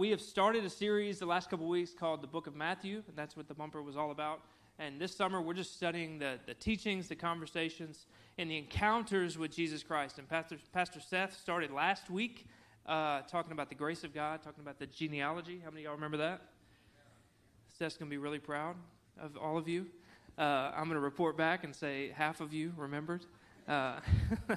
we 0.00 0.08
have 0.08 0.20
started 0.22 0.64
a 0.64 0.70
series 0.70 1.18
the 1.18 1.26
last 1.26 1.50
couple 1.50 1.68
weeks 1.68 1.92
called 1.92 2.22
the 2.22 2.26
Book 2.26 2.46
of 2.46 2.56
Matthew, 2.56 3.02
and 3.06 3.14
that's 3.14 3.36
what 3.36 3.48
the 3.48 3.52
bumper 3.52 3.82
was 3.82 3.98
all 3.98 4.12
about. 4.12 4.40
And 4.78 4.98
this 4.98 5.14
summer, 5.14 5.42
we're 5.42 5.52
just 5.52 5.76
studying 5.76 6.18
the, 6.18 6.38
the 6.46 6.54
teachings, 6.54 7.06
the 7.06 7.14
conversations, 7.14 8.06
and 8.38 8.50
the 8.50 8.56
encounters 8.56 9.36
with 9.36 9.54
Jesus 9.54 9.82
Christ. 9.82 10.18
And 10.18 10.26
Pastor, 10.26 10.56
Pastor 10.72 11.00
Seth 11.00 11.38
started 11.38 11.70
last 11.70 12.08
week 12.08 12.46
uh, 12.86 13.20
talking 13.30 13.52
about 13.52 13.68
the 13.68 13.74
grace 13.74 14.02
of 14.02 14.14
God, 14.14 14.42
talking 14.42 14.62
about 14.62 14.78
the 14.78 14.86
genealogy. 14.86 15.60
How 15.62 15.68
many 15.68 15.82
of 15.82 15.84
y'all 15.84 15.96
remember 15.96 16.16
that? 16.16 16.40
Seth's 17.68 17.98
going 17.98 18.08
to 18.08 18.10
be 18.10 18.16
really 18.16 18.38
proud 18.38 18.76
of 19.20 19.36
all 19.36 19.58
of 19.58 19.68
you. 19.68 19.84
Uh, 20.38 20.72
I'm 20.74 20.84
going 20.84 20.94
to 20.94 21.00
report 21.00 21.36
back 21.36 21.62
and 21.62 21.76
say 21.76 22.10
half 22.16 22.40
of 22.40 22.54
you 22.54 22.72
remembered. 22.78 23.26
Uh, 23.68 24.00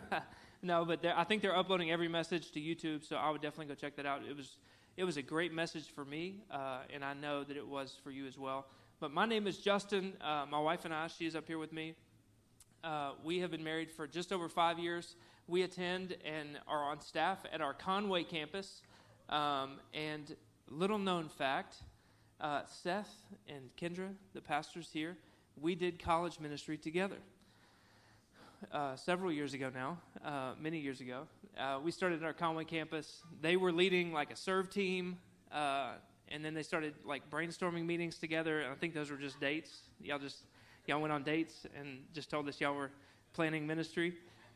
no, 0.62 0.86
but 0.86 1.06
I 1.06 1.26
think 1.26 1.42
they're 1.42 1.58
uploading 1.58 1.92
every 1.92 2.08
message 2.08 2.52
to 2.52 2.62
YouTube, 2.62 3.06
so 3.06 3.18
I 3.18 3.30
would 3.30 3.42
definitely 3.42 3.66
go 3.66 3.76
check 3.76 3.98
that 3.98 4.06
out. 4.06 4.22
It 4.24 4.38
was 4.38 4.56
it 4.96 5.04
was 5.04 5.18
a 5.18 5.22
great 5.22 5.54
message 5.54 5.86
for 5.94 6.06
me, 6.06 6.36
uh, 6.52 6.80
and 6.94 7.04
I 7.04 7.14
know 7.14 7.44
that 7.44 7.58
it 7.58 7.68
was 7.68 7.96
for 8.04 8.12
you 8.12 8.28
as 8.28 8.38
well. 8.38 8.68
But 9.00 9.12
my 9.12 9.26
name 9.26 9.48
is 9.48 9.58
Justin. 9.58 10.14
Uh, 10.22 10.46
my 10.50 10.60
wife 10.60 10.86
and 10.86 10.94
I, 10.94 11.08
she's 11.08 11.36
up 11.36 11.48
here 11.48 11.58
with 11.58 11.74
me. 11.74 11.96
Uh, 12.84 13.14
we 13.24 13.40
have 13.40 13.50
been 13.50 13.64
married 13.64 13.90
for 13.90 14.08
just 14.08 14.32
over 14.32 14.48
five 14.48 14.78
years. 14.78 15.16
We 15.48 15.64
attend 15.64 16.16
and 16.24 16.60
are 16.68 16.84
on 16.84 17.02
staff 17.02 17.40
at 17.52 17.60
our 17.60 17.74
Conway 17.74 18.24
campus. 18.24 18.82
Um, 19.30 19.80
and 19.94 20.36
little 20.70 21.00
known 21.00 21.28
fact 21.28 21.78
uh, 22.40 22.62
Seth 22.84 23.14
and 23.48 23.70
Kendra, 23.78 24.10
the 24.34 24.42
pastors 24.42 24.90
here, 24.92 25.18
we 25.60 25.76
did 25.76 25.98
college 25.98 26.40
ministry 26.40 26.78
together. 26.78 27.18
Uh, 28.72 28.96
several 28.96 29.32
years 29.32 29.54
ago 29.54 29.72
now, 29.74 29.98
uh, 30.24 30.54
many 30.60 30.80
years 30.80 31.02
ago. 31.02 31.28
Uh, 31.58 31.80
we 31.84 31.92
started 31.92 32.22
at 32.22 32.26
our 32.26 32.34
Conway 32.34 32.66
campus. 32.66 33.22
They 33.42 33.58
were 33.58 33.72
leading 33.72 34.12
like 34.12 34.32
a 34.32 34.36
serve 34.36 34.70
team, 34.70 35.18
uh, 35.52 35.94
and 36.30 36.44
then 36.44 36.54
they 36.54 36.64
started 36.64 36.96
like 37.06 37.30
brainstorming 37.30 37.86
meetings 37.86 38.18
together. 38.18 38.66
I 38.72 38.76
think 38.76 38.94
those 38.94 39.12
were 39.12 39.18
just 39.18 39.40
dates. 39.40 39.82
Y'all 40.02 40.18
just 40.18 40.38
y'all 40.88 41.00
went 41.00 41.14
on 41.14 41.24
dates 41.24 41.66
and 41.80 42.00
just 42.14 42.30
told 42.30 42.48
us 42.50 42.60
y'all 42.60 42.76
were 42.76 42.92
planning 43.34 43.68
ministry. 43.68 44.16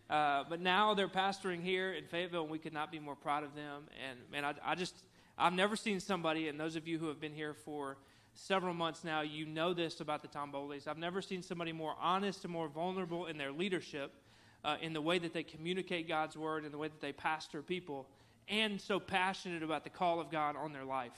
Uh, 0.09 0.43
but 0.49 0.59
now 0.59 0.93
they're 0.93 1.07
pastoring 1.07 1.61
here 1.61 1.93
in 1.93 2.05
Fayetteville, 2.05 2.43
and 2.43 2.51
we 2.51 2.57
could 2.57 2.73
not 2.73 2.91
be 2.91 2.99
more 2.99 3.15
proud 3.15 3.43
of 3.43 3.53
them. 3.53 3.83
And 4.09 4.19
man, 4.31 4.43
I, 4.43 4.53
I 4.65 4.75
just 4.75 4.95
I've 5.37 5.53
never 5.53 5.75
seen 5.75 5.99
somebody, 5.99 6.47
and 6.47 6.59
those 6.59 6.75
of 6.75 6.87
you 6.87 6.97
who 6.97 7.07
have 7.09 7.19
been 7.19 7.33
here 7.33 7.53
for 7.53 7.97
several 8.33 8.73
months 8.73 9.03
now, 9.03 9.21
you 9.21 9.45
know 9.45 9.73
this 9.73 9.99
about 9.99 10.23
the 10.23 10.27
Tombolis. 10.27 10.87
I've 10.87 10.97
never 10.97 11.21
seen 11.21 11.43
somebody 11.43 11.71
more 11.71 11.95
honest 12.01 12.43
and 12.43 12.51
more 12.51 12.67
vulnerable 12.67 13.27
in 13.27 13.37
their 13.37 13.51
leadership, 13.51 14.15
uh, 14.63 14.77
in 14.81 14.93
the 14.93 15.01
way 15.01 15.19
that 15.19 15.33
they 15.33 15.43
communicate 15.43 16.07
God's 16.07 16.35
word, 16.35 16.65
in 16.65 16.71
the 16.71 16.77
way 16.77 16.87
that 16.87 17.01
they 17.01 17.11
pastor 17.11 17.61
people, 17.61 18.07
and 18.49 18.79
so 18.79 18.99
passionate 18.99 19.63
about 19.63 19.83
the 19.83 19.89
call 19.89 20.19
of 20.19 20.31
God 20.31 20.55
on 20.55 20.73
their 20.73 20.85
life. 20.85 21.11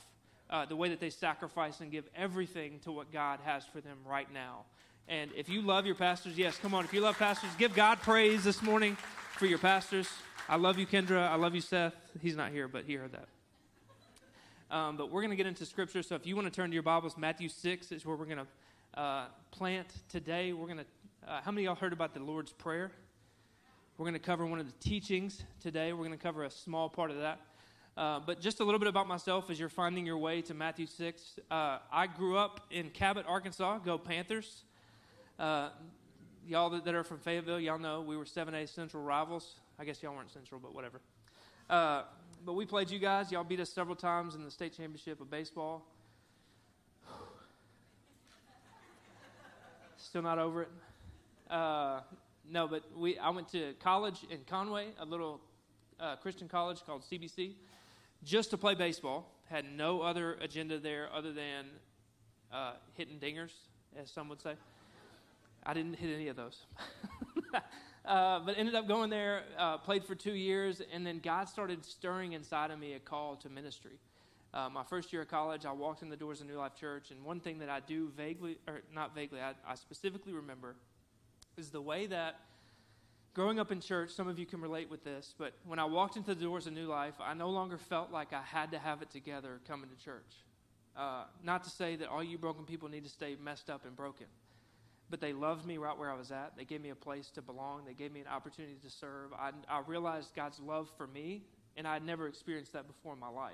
Uh, 0.50 0.66
the 0.66 0.76
way 0.76 0.90
that 0.90 1.00
they 1.00 1.12
sacrifice 1.12 1.80
and 1.80 1.92
give 1.92 2.10
everything 2.16 2.80
to 2.80 2.92
what 2.92 3.12
God 3.14 3.40
has 3.46 3.64
for 3.66 3.82
them 3.82 4.00
right 4.04 4.32
now. 4.34 4.66
And 5.08 5.30
if 5.36 5.48
you 5.48 5.62
love 5.62 5.86
your 5.86 5.94
pastors, 5.94 6.38
yes, 6.38 6.58
come 6.58 6.74
on. 6.74 6.86
If 6.86 6.94
you 6.94 7.02
love 7.02 7.20
pastors, 7.20 7.52
give 7.60 7.76
God 7.76 8.00
praise 8.02 8.44
this 8.44 8.64
morning 8.64 8.98
for 9.38 9.46
your 9.46 9.60
pastors. 9.60 10.08
I 10.48 10.56
love 10.56 10.80
you, 10.80 10.88
Kendra. 10.88 11.28
I 11.28 11.36
love 11.36 11.54
you, 11.54 11.62
Seth. 11.62 11.94
He's 12.20 12.36
not 12.36 12.52
here, 12.52 12.68
but 12.68 12.86
he 12.86 12.96
heard 12.96 13.12
that. 13.12 13.28
Um, 14.76 14.98
but 14.98 15.12
we're 15.12 15.22
going 15.22 15.32
to 15.32 15.36
get 15.36 15.48
into 15.48 15.66
scripture. 15.66 16.04
So 16.04 16.16
if 16.16 16.26
you 16.26 16.36
want 16.36 16.48
to 16.48 16.52
turn 16.52 16.70
to 16.70 16.74
your 16.74 16.84
Bibles, 16.84 17.18
Matthew 17.18 17.50
6 17.50 17.92
is 17.92 18.06
where 18.06 18.16
we're 18.16 18.26
going 18.26 18.38
to 18.38 19.00
uh, 19.00 19.26
plant 19.52 19.88
today. 20.10 20.54
We're 20.54 20.68
going 20.68 20.78
to, 20.78 20.86
uh, 21.28 21.42
how 21.42 21.52
many 21.52 21.66
of 21.66 21.72
y'all 21.72 21.76
heard 21.76 21.94
about 21.94 22.14
the 22.14 22.20
Lord's 22.20 22.52
Prayer? 22.52 22.92
We're 24.00 24.06
going 24.06 24.14
to 24.14 24.20
cover 24.20 24.46
one 24.46 24.60
of 24.62 24.66
the 24.66 24.80
teachings 24.80 25.44
today. 25.62 25.92
We're 25.92 26.06
going 26.06 26.18
to 26.18 26.24
cover 26.24 26.46
a 26.46 26.50
small 26.50 26.88
part 26.88 27.12
of 27.12 27.18
that. 27.18 27.42
Uh, 27.98 28.22
but 28.26 28.40
just 28.40 28.62
a 28.62 28.64
little 28.64 28.80
bit 28.80 28.88
about 28.88 29.10
myself 29.10 29.50
as 29.50 29.60
you're 29.60 29.68
finding 29.68 30.06
your 30.06 30.18
way 30.18 30.42
to 30.44 30.54
Matthew 30.54 30.86
6. 30.86 31.38
Uh, 31.52 31.80
I 31.92 32.08
grew 32.08 32.38
up 32.38 32.62
in 32.72 32.92
Cabot, 32.92 33.26
Arkansas. 33.28 33.80
Go 33.80 33.98
Panthers. 33.98 34.64
Uh, 35.38 35.72
y'all 36.48 36.70
that, 36.70 36.96
are 36.96 37.04
from 37.04 37.18
Fayetteville, 37.18 37.60
y'all 37.60 37.78
know 37.78 38.00
we 38.00 38.16
were 38.16 38.24
7A 38.24 38.70
Central 38.70 39.04
rivals. 39.04 39.56
I 39.78 39.84
guess 39.84 40.02
y'all 40.02 40.16
weren't 40.16 40.32
Central, 40.32 40.62
but 40.62 40.74
whatever. 40.74 41.02
Uh, 41.70 42.04
but 42.46 42.54
we 42.54 42.66
played 42.66 42.90
you 42.90 43.00
guys. 43.00 43.34
Y'all 43.34 43.44
beat 43.44 43.60
us 43.60 43.70
several 43.70 43.98
times 43.98 44.34
in 44.34 44.46
the 44.46 44.52
state 44.52 44.78
championship 44.78 45.20
of 45.20 45.30
baseball. 45.30 45.86
Still 49.98 50.22
not 50.22 50.40
over 50.40 50.62
it. 50.62 50.70
No, 52.48 52.68
but 52.68 52.84
we. 52.96 53.18
I 53.18 53.30
went 53.30 53.50
to 53.50 53.74
college 53.80 54.26
in 54.30 54.40
Conway, 54.48 54.88
a 55.00 55.06
little 55.06 55.40
uh, 56.00 56.16
Christian 56.18 56.48
college 56.48 56.80
called 56.86 57.04
CBC, 57.04 57.54
just 58.24 58.50
to 58.52 58.58
play 58.58 58.76
baseball. 58.76 59.32
Had 59.50 59.66
no 59.66 60.02
other 60.02 60.34
agenda 60.42 60.78
there 60.78 61.10
other 61.14 61.34
than 61.34 61.66
uh, 62.52 62.74
hitting 62.94 63.18
dingers, 63.20 63.52
as 64.00 64.12
some 64.12 64.30
would 64.30 64.42
say. 64.42 64.54
I 65.66 65.74
didn't 65.74 65.96
hit 65.96 66.14
any 66.14 66.28
of 66.28 66.36
those. 66.36 66.66
Uh, 68.06 68.40
but 68.40 68.58
ended 68.58 68.74
up 68.74 68.88
going 68.88 69.08
there, 69.08 69.44
uh, 69.60 69.78
played 69.78 70.04
for 70.04 70.16
two 70.16 70.34
years, 70.34 70.82
and 70.92 71.06
then 71.06 71.20
God 71.20 71.48
started 71.48 71.86
stirring 71.86 72.34
inside 72.34 72.72
of 72.72 72.80
me 72.80 72.94
a 72.94 73.00
call 73.00 73.36
to 73.36 73.50
ministry. 73.50 74.00
Uh, 74.52 74.68
my 74.68 74.84
first 74.84 75.14
year 75.14 75.22
of 75.22 75.28
college, 75.28 75.64
I 75.64 75.72
walked 75.72 76.02
in 76.02 76.10
the 76.10 76.16
doors 76.16 76.42
of 76.42 76.48
New 76.48 76.58
Life 76.58 76.74
Church, 76.76 77.12
and 77.12 77.24
one 77.24 77.40
thing 77.40 77.60
that 77.60 77.70
I 77.70 77.82
do 77.82 78.10
vaguely, 78.18 78.58
or 78.68 78.82
not 78.92 79.14
vaguely, 79.14 79.40
I, 79.42 79.52
I 79.68 79.76
specifically 79.76 80.34
remember 80.34 80.76
is 81.60 81.70
the 81.70 81.82
way 81.82 82.08
that 82.08 82.40
growing 83.36 83.60
up 83.60 83.72
in 83.72 83.80
church, 83.80 84.10
some 84.12 84.28
of 84.28 84.40
you 84.40 84.46
can 84.46 84.62
relate 84.62 84.90
with 84.90 85.04
this, 85.04 85.36
but 85.38 85.54
when 85.66 85.78
I 85.78 85.86
walked 85.86 86.18
into 86.18 86.34
the 86.34 86.44
doors 86.44 86.66
of 86.66 86.74
New 86.74 86.88
Life, 86.88 87.14
I 87.20 87.36
no 87.36 87.50
longer 87.50 87.78
felt 87.78 88.12
like 88.12 88.34
I 88.34 88.42
had 88.42 88.72
to 88.72 88.80
have 88.80 89.04
it 89.04 89.12
together 89.12 89.60
coming 89.68 89.90
to 89.90 90.04
church. 90.04 90.34
Uh, 90.98 91.26
not 91.44 91.64
to 91.64 91.70
say 91.70 91.96
that 91.98 92.10
all 92.10 92.24
you 92.24 92.38
broken 92.38 92.66
people 92.66 92.90
need 92.90 93.04
to 93.04 93.10
stay 93.10 93.36
messed 93.42 93.70
up 93.70 93.86
and 93.86 93.96
broken 93.96 94.26
but 95.10 95.20
they 95.20 95.34
loved 95.34 95.66
me 95.66 95.78
right 95.78 95.98
where 95.98 96.10
I 96.10 96.16
was 96.16 96.32
at. 96.32 96.54
They 96.56 96.66
gave 96.66 96.82
me 96.82 96.90
a 96.90 96.96
place 96.96 97.30
to 97.32 97.42
belong. 97.42 97.84
They 97.86 97.94
gave 97.94 98.12
me 98.12 98.20
an 98.20 98.28
opportunity 98.28 98.78
to 98.84 98.90
serve. 98.90 99.34
I, 99.34 99.52
I 99.68 99.82
realized 99.88 100.36
God's 100.36 100.60
love 100.60 100.90
for 100.98 101.08
me, 101.08 101.44
and 101.76 101.88
I 101.88 101.94
had 101.94 102.06
never 102.06 102.28
experienced 102.28 102.74
that 102.74 102.88
before 102.88 103.14
in 103.14 103.20
my 103.20 103.30
life. 103.30 103.54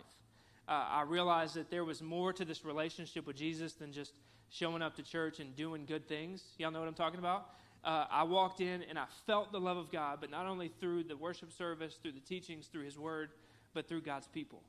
Uh, 0.68 0.72
I 0.72 1.04
realized 1.04 1.56
that 1.56 1.70
there 1.70 1.86
was 1.86 2.02
more 2.02 2.34
to 2.34 2.44
this 2.44 2.66
relationship 2.66 3.26
with 3.26 3.38
Jesus 3.38 3.74
than 3.74 3.94
just 3.94 4.14
showing 4.50 4.82
up 4.82 4.96
to 4.96 5.04
church 5.04 5.40
and 5.40 5.56
doing 5.56 5.86
good 5.86 6.08
things. 6.08 6.44
Y'all 6.58 6.72
know 6.72 6.80
what 6.80 6.88
I'm 6.88 6.94
talking 6.94 7.20
about? 7.20 7.50
Uh, 7.86 8.08
I 8.10 8.24
walked 8.24 8.62
in 8.62 8.82
and 8.90 8.98
I 8.98 9.06
felt 9.28 9.52
the 9.52 9.60
love 9.60 9.78
of 9.78 9.92
God, 9.92 10.18
but 10.20 10.32
not 10.32 10.48
only 10.48 10.70
through 10.80 11.04
the 11.04 11.16
worship 11.16 11.54
service, 11.54 12.00
through 12.02 12.14
the 12.14 12.20
teachings, 12.20 12.66
through 12.66 12.84
His 12.84 12.98
Word, 12.98 13.30
but 13.76 13.88
through 13.88 14.02
God's 14.02 14.28
people. 14.28 14.64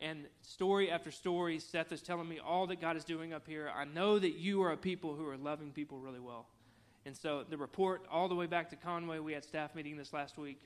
And 0.00 0.26
story 0.40 0.90
after 0.90 1.12
story, 1.12 1.60
Seth 1.60 1.92
is 1.92 2.02
telling 2.02 2.28
me 2.28 2.40
all 2.40 2.66
that 2.66 2.80
God 2.80 2.96
is 2.96 3.04
doing 3.04 3.32
up 3.32 3.46
here. 3.46 3.70
I 3.72 3.84
know 3.84 4.18
that 4.18 4.36
you 4.36 4.60
are 4.62 4.72
a 4.72 4.76
people 4.76 5.14
who 5.14 5.28
are 5.28 5.36
loving 5.36 5.70
people 5.70 5.98
really 6.00 6.18
well. 6.18 6.46
And 7.06 7.16
so 7.16 7.44
the 7.48 7.56
report, 7.56 8.04
all 8.10 8.28
the 8.28 8.34
way 8.34 8.46
back 8.46 8.70
to 8.70 8.76
Conway, 8.76 9.20
we 9.20 9.32
had 9.32 9.44
staff 9.44 9.76
meeting 9.76 9.96
this 9.96 10.12
last 10.12 10.36
week. 10.36 10.60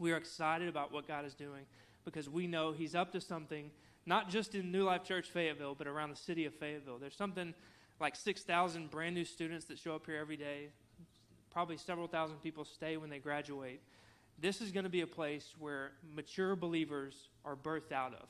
We 0.00 0.10
are 0.10 0.16
excited 0.16 0.68
about 0.68 0.92
what 0.92 1.06
God 1.06 1.24
is 1.24 1.34
doing 1.34 1.66
because 2.04 2.28
we 2.28 2.48
know 2.48 2.72
He's 2.72 2.96
up 2.96 3.12
to 3.12 3.20
something, 3.20 3.70
not 4.06 4.28
just 4.28 4.56
in 4.56 4.72
New 4.72 4.82
Life 4.82 5.04
Church 5.04 5.28
Fayetteville, 5.28 5.76
but 5.76 5.86
around 5.86 6.10
the 6.10 6.16
city 6.16 6.44
of 6.46 6.54
Fayetteville. 6.54 6.98
There's 6.98 7.16
something 7.16 7.54
like 8.00 8.16
6,000 8.16 8.90
brand 8.90 9.14
new 9.14 9.24
students 9.24 9.66
that 9.66 9.78
show 9.78 9.94
up 9.94 10.06
here 10.06 10.16
every 10.16 10.36
day. 10.36 10.70
Probably 11.50 11.76
several 11.76 12.06
thousand 12.06 12.36
people 12.42 12.64
stay 12.64 12.96
when 12.96 13.10
they 13.10 13.18
graduate. 13.18 13.80
This 14.38 14.60
is 14.60 14.70
going 14.70 14.84
to 14.84 14.90
be 14.90 15.02
a 15.02 15.06
place 15.06 15.54
where 15.58 15.92
mature 16.14 16.56
believers 16.56 17.28
are 17.44 17.56
birthed 17.56 17.92
out 17.92 18.14
of 18.14 18.28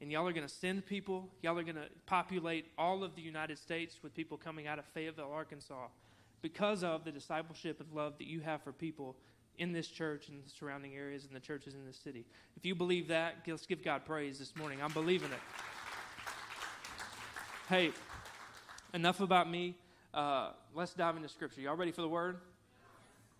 and 0.00 0.12
y'all 0.12 0.26
are 0.26 0.32
going 0.32 0.46
to 0.46 0.52
send 0.52 0.86
people. 0.86 1.28
Y'all 1.42 1.58
are 1.58 1.62
going 1.62 1.76
to 1.76 1.88
populate 2.06 2.66
all 2.78 3.02
of 3.02 3.14
the 3.16 3.22
United 3.22 3.58
States 3.58 3.98
with 4.02 4.14
people 4.14 4.36
coming 4.36 4.66
out 4.66 4.78
of 4.78 4.84
Fayetteville, 4.86 5.30
Arkansas, 5.32 5.88
because 6.40 6.84
of 6.84 7.04
the 7.04 7.10
discipleship 7.10 7.80
and 7.80 7.92
love 7.92 8.16
that 8.18 8.26
you 8.26 8.40
have 8.40 8.62
for 8.62 8.72
people 8.72 9.16
in 9.58 9.72
this 9.72 9.88
church 9.88 10.28
and 10.28 10.44
the 10.44 10.50
surrounding 10.50 10.94
areas 10.94 11.24
and 11.24 11.34
the 11.34 11.40
churches 11.40 11.74
in 11.74 11.84
this 11.84 11.96
city. 11.96 12.24
If 12.56 12.64
you 12.64 12.76
believe 12.76 13.08
that, 13.08 13.36
let's 13.46 13.66
give 13.66 13.82
God 13.82 14.04
praise 14.04 14.38
this 14.38 14.54
morning. 14.54 14.80
I'm 14.80 14.92
believing 14.92 15.30
it. 15.32 15.40
Hey, 17.68 17.90
enough 18.94 19.20
about 19.20 19.50
me. 19.50 19.74
Uh, 20.14 20.50
let's 20.74 20.94
dive 20.94 21.16
into 21.16 21.28
Scripture. 21.28 21.60
Y'all 21.60 21.76
ready 21.76 21.92
for 21.92 22.02
the 22.02 22.08
word? 22.08 22.38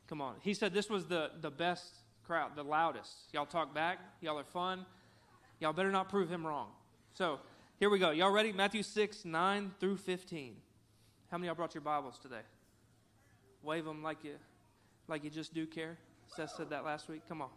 Come 0.09 0.21
on. 0.21 0.35
He 0.41 0.55
said 0.55 0.73
this 0.75 0.89
was 0.89 1.07
the, 1.07 1.31
the 1.41 1.51
best 1.51 1.95
crowd, 2.27 2.53
the 2.57 2.63
loudest. 2.63 3.13
Y'all 3.33 3.47
talk 3.47 3.75
back. 3.75 3.99
Y'all 4.21 4.39
are 4.39 4.45
fun. 4.45 4.85
Y'all 5.61 5.73
better 5.73 5.91
not 5.91 6.09
prove 6.09 6.31
him 6.31 6.47
wrong. 6.47 6.69
So 7.15 7.41
here 7.79 7.91
we 7.91 7.99
go. 7.99 8.11
Y'all 8.11 8.31
ready? 8.31 8.53
Matthew 8.53 8.83
6, 8.83 9.25
9 9.25 9.73
through 9.81 9.97
15. 9.97 10.57
How 11.31 11.39
many 11.39 11.47
y'all 11.47 11.55
brought 11.55 11.75
your 11.75 11.83
Bibles 11.83 12.19
today? 12.19 12.41
Wave 13.63 13.85
them 13.85 14.03
like 14.03 14.25
you, 14.25 14.35
like 15.09 15.25
you 15.25 15.31
just 15.31 15.53
do 15.53 15.67
care. 15.67 15.99
Seth 16.29 16.53
said 16.57 16.71
that 16.71 16.85
last 16.85 17.09
week. 17.09 17.23
Come 17.29 17.43
on. 17.43 17.49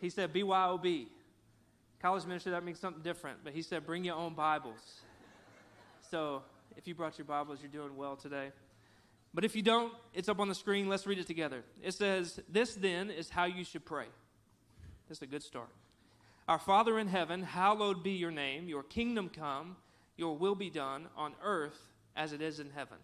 He 0.00 0.10
said 0.10 0.32
BYOB. 0.32 1.06
College 2.02 2.24
ministry, 2.24 2.52
that 2.52 2.64
means 2.64 2.78
something 2.78 3.02
different. 3.02 3.38
But 3.44 3.52
he 3.52 3.62
said 3.62 3.86
bring 3.86 4.04
your 4.04 4.16
own 4.16 4.34
Bibles. 4.34 5.00
So 6.10 6.42
if 6.76 6.86
you 6.86 6.94
brought 6.94 7.18
your 7.18 7.24
Bibles, 7.24 7.58
you're 7.60 7.70
doing 7.70 7.96
well 7.96 8.16
today. 8.16 8.50
But 9.32 9.44
if 9.44 9.54
you 9.54 9.62
don't, 9.62 9.92
it's 10.14 10.28
up 10.28 10.40
on 10.40 10.48
the 10.48 10.54
screen. 10.54 10.88
Let's 10.88 11.06
read 11.06 11.18
it 11.18 11.26
together. 11.26 11.62
It 11.82 11.92
says, 11.92 12.40
This 12.48 12.74
then 12.74 13.10
is 13.10 13.30
how 13.30 13.44
you 13.44 13.64
should 13.64 13.84
pray. 13.84 14.06
This 15.08 15.18
is 15.18 15.22
a 15.22 15.26
good 15.26 15.42
start. 15.42 15.68
Our 16.48 16.58
Father 16.58 16.98
in 16.98 17.06
heaven, 17.06 17.42
hallowed 17.42 18.02
be 18.02 18.12
your 18.12 18.32
name. 18.32 18.68
Your 18.68 18.82
kingdom 18.82 19.28
come, 19.28 19.76
your 20.16 20.36
will 20.36 20.56
be 20.56 20.70
done 20.70 21.06
on 21.16 21.34
earth 21.42 21.78
as 22.16 22.32
it 22.32 22.42
is 22.42 22.58
in 22.58 22.70
heaven. 22.70 22.98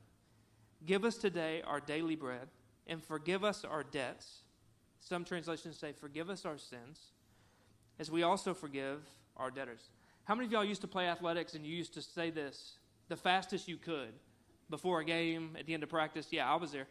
Give 0.84 1.04
us 1.04 1.16
today 1.16 1.62
our 1.66 1.80
daily 1.80 2.16
bread, 2.16 2.48
and 2.86 3.02
forgive 3.02 3.44
us 3.44 3.64
our 3.64 3.84
debts. 3.84 4.42
Some 5.00 5.24
translations 5.24 5.78
say, 5.78 5.92
Forgive 5.92 6.28
us 6.28 6.44
our 6.44 6.58
sins, 6.58 7.00
as 7.98 8.10
we 8.10 8.22
also 8.22 8.52
forgive 8.52 9.00
our 9.36 9.50
debtors. 9.50 9.90
How 10.24 10.34
many 10.34 10.46
of 10.46 10.52
y'all 10.52 10.64
used 10.64 10.80
to 10.80 10.88
play 10.88 11.06
athletics 11.08 11.54
and 11.54 11.64
you 11.64 11.74
used 11.74 11.94
to 11.94 12.02
say 12.02 12.30
this 12.30 12.78
the 13.08 13.16
fastest 13.16 13.68
you 13.68 13.76
could 13.76 14.12
before 14.70 15.00
a 15.00 15.04
game, 15.04 15.56
at 15.58 15.66
the 15.66 15.74
end 15.74 15.82
of 15.82 15.88
practice? 15.88 16.28
Yeah, 16.30 16.50
I 16.50 16.56
was 16.56 16.72
there. 16.72 16.86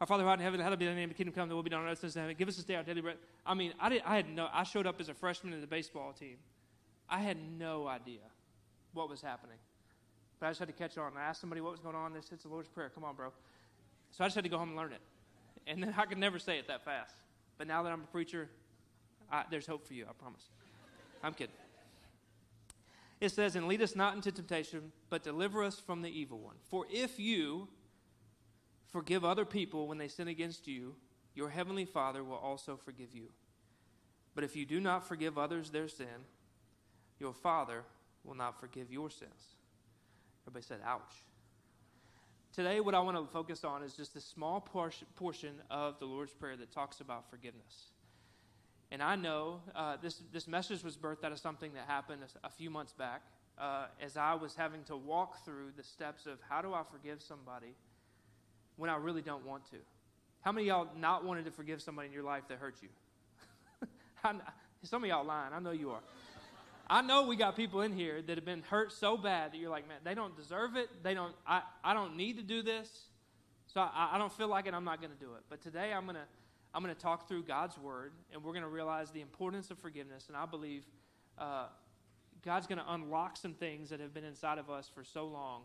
Our 0.00 0.06
Father 0.06 0.24
who 0.24 0.28
art 0.28 0.38
in 0.38 0.44
heaven, 0.44 0.60
hallowed 0.60 0.78
be 0.78 0.86
thy 0.86 0.94
name, 0.94 1.08
the 1.08 1.14
kingdom 1.14 1.34
come, 1.34 1.48
the 1.48 1.54
will 1.54 1.62
be 1.62 1.70
done 1.70 1.82
on 1.82 1.88
earth 1.88 2.04
as 2.04 2.14
in 2.16 2.22
heaven. 2.22 2.36
Give 2.38 2.48
us 2.48 2.56
this 2.56 2.64
day 2.64 2.74
our 2.74 2.82
daily 2.82 3.00
bread. 3.00 3.16
I 3.46 3.54
mean, 3.54 3.72
I, 3.80 3.88
did, 3.88 4.02
I 4.04 4.16
had 4.16 4.28
no, 4.28 4.48
I 4.52 4.62
showed 4.62 4.86
up 4.86 5.00
as 5.00 5.08
a 5.08 5.14
freshman 5.14 5.54
in 5.54 5.60
the 5.60 5.66
baseball 5.66 6.12
team. 6.12 6.36
I 7.08 7.20
had 7.20 7.38
no 7.58 7.86
idea 7.86 8.20
what 8.92 9.08
was 9.08 9.22
happening. 9.22 9.56
But 10.38 10.46
I 10.46 10.50
just 10.50 10.58
had 10.58 10.68
to 10.68 10.74
catch 10.74 10.98
on. 10.98 11.12
I 11.16 11.22
asked 11.22 11.40
somebody 11.40 11.62
what 11.62 11.72
was 11.72 11.80
going 11.80 11.94
on. 11.94 12.12
They 12.12 12.20
said, 12.20 12.32
it's 12.34 12.42
the 12.42 12.48
Lord's 12.48 12.68
Prayer. 12.68 12.90
Come 12.94 13.04
on, 13.04 13.14
bro. 13.14 13.32
So 14.10 14.22
I 14.22 14.26
just 14.26 14.34
had 14.34 14.44
to 14.44 14.50
go 14.50 14.58
home 14.58 14.68
and 14.68 14.76
learn 14.76 14.92
it. 14.92 15.00
And 15.66 15.82
then 15.82 15.94
I 15.98 16.04
could 16.04 16.18
never 16.18 16.38
say 16.38 16.58
it 16.58 16.68
that 16.68 16.84
fast. 16.84 17.14
But 17.56 17.66
now 17.66 17.82
that 17.82 17.92
I'm 17.92 18.02
a 18.02 18.06
preacher, 18.06 18.50
I, 19.32 19.44
there's 19.50 19.66
hope 19.66 19.86
for 19.86 19.94
you, 19.94 20.04
I 20.08 20.12
promise. 20.12 20.42
I'm 21.22 21.32
kidding. 21.32 21.54
It 23.20 23.30
says, 23.30 23.56
And 23.56 23.68
lead 23.68 23.82
us 23.82 23.96
not 23.96 24.14
into 24.14 24.30
temptation, 24.32 24.92
but 25.10 25.22
deliver 25.22 25.62
us 25.62 25.78
from 25.78 26.02
the 26.02 26.10
evil 26.10 26.38
one. 26.38 26.56
For 26.68 26.86
if 26.90 27.18
you, 27.18 27.68
Forgive 28.96 29.26
other 29.26 29.44
people 29.44 29.88
when 29.88 29.98
they 29.98 30.08
sin 30.08 30.28
against 30.28 30.66
you, 30.66 30.94
your 31.34 31.50
heavenly 31.50 31.84
Father 31.84 32.24
will 32.24 32.36
also 32.36 32.76
forgive 32.76 33.14
you. 33.14 33.28
But 34.34 34.42
if 34.42 34.56
you 34.56 34.64
do 34.64 34.80
not 34.80 35.06
forgive 35.06 35.36
others 35.36 35.70
their 35.70 35.86
sin, 35.86 36.24
your 37.18 37.34
Father 37.34 37.84
will 38.24 38.34
not 38.34 38.58
forgive 38.58 38.90
your 38.90 39.10
sins. 39.10 39.54
Everybody 40.46 40.64
said, 40.64 40.78
ouch. 40.82 41.24
Today, 42.54 42.80
what 42.80 42.94
I 42.94 43.00
want 43.00 43.18
to 43.18 43.30
focus 43.30 43.64
on 43.64 43.82
is 43.82 43.92
just 43.92 44.16
a 44.16 44.20
small 44.22 44.62
portion 44.62 45.56
of 45.70 45.98
the 45.98 46.06
Lord's 46.06 46.32
Prayer 46.32 46.56
that 46.56 46.72
talks 46.72 47.00
about 47.00 47.28
forgiveness. 47.28 47.90
And 48.90 49.02
I 49.02 49.16
know 49.16 49.60
uh, 49.74 49.96
this, 50.00 50.22
this 50.32 50.46
message 50.46 50.84
was 50.84 50.96
birthed 50.96 51.24
out 51.24 51.32
of 51.32 51.38
something 51.38 51.72
that 51.74 51.86
happened 51.86 52.22
a, 52.22 52.46
a 52.46 52.50
few 52.50 52.70
months 52.70 52.92
back 52.92 53.22
uh, 53.58 53.86
as 54.00 54.16
I 54.16 54.34
was 54.34 54.54
having 54.54 54.84
to 54.84 54.96
walk 54.96 55.44
through 55.44 55.72
the 55.76 55.82
steps 55.82 56.26
of 56.26 56.38
how 56.48 56.62
do 56.62 56.72
I 56.72 56.82
forgive 56.90 57.22
somebody 57.22 57.74
when 58.76 58.90
I 58.90 58.96
really 58.96 59.22
don't 59.22 59.44
want 59.44 59.68
to? 59.70 59.76
How 60.42 60.52
many 60.52 60.68
y'all 60.68 60.88
not 60.96 61.24
wanted 61.24 61.46
to 61.46 61.50
forgive 61.50 61.82
somebody 61.82 62.06
in 62.08 62.14
your 62.14 62.22
life 62.22 62.44
that 62.48 62.58
hurt 62.58 62.76
you? 62.82 62.88
Some 64.82 65.02
of 65.02 65.08
y'all 65.08 65.24
lying. 65.24 65.52
I 65.52 65.58
know 65.58 65.72
you 65.72 65.90
are. 65.90 66.00
I 66.88 67.02
know 67.02 67.26
we 67.26 67.34
got 67.34 67.56
people 67.56 67.80
in 67.80 67.92
here 67.92 68.22
that 68.22 68.36
have 68.36 68.44
been 68.44 68.62
hurt 68.62 68.92
so 68.92 69.16
bad 69.16 69.52
that 69.52 69.58
you're 69.58 69.70
like, 69.70 69.88
man, 69.88 69.98
they 70.04 70.14
don't 70.14 70.36
deserve 70.36 70.76
it. 70.76 70.88
They 71.02 71.14
don't. 71.14 71.34
I, 71.44 71.62
I 71.82 71.94
don't 71.94 72.16
need 72.16 72.36
to 72.36 72.44
do 72.44 72.62
this, 72.62 73.06
so 73.66 73.80
I, 73.80 74.10
I 74.12 74.18
don't 74.18 74.32
feel 74.32 74.46
like 74.46 74.66
it. 74.66 74.74
I'm 74.74 74.84
not 74.84 75.00
going 75.00 75.12
to 75.12 75.18
do 75.18 75.34
it. 75.34 75.42
But 75.50 75.60
today 75.62 75.92
I'm 75.92 76.06
gonna 76.06 76.26
I'm 76.74 76.82
gonna 76.82 76.94
talk 76.94 77.28
through 77.28 77.44
God's 77.44 77.78
word, 77.78 78.12
and 78.32 78.42
we're 78.42 78.52
gonna 78.52 78.68
realize 78.68 79.10
the 79.10 79.20
importance 79.20 79.70
of 79.70 79.78
forgiveness. 79.78 80.26
And 80.28 80.36
I 80.36 80.46
believe 80.46 80.84
uh, 81.38 81.66
God's 82.44 82.66
gonna 82.66 82.84
unlock 82.88 83.36
some 83.36 83.54
things 83.54 83.90
that 83.90 84.00
have 84.00 84.12
been 84.12 84.24
inside 84.24 84.58
of 84.58 84.70
us 84.70 84.90
for 84.94 85.04
so 85.04 85.26
long, 85.26 85.62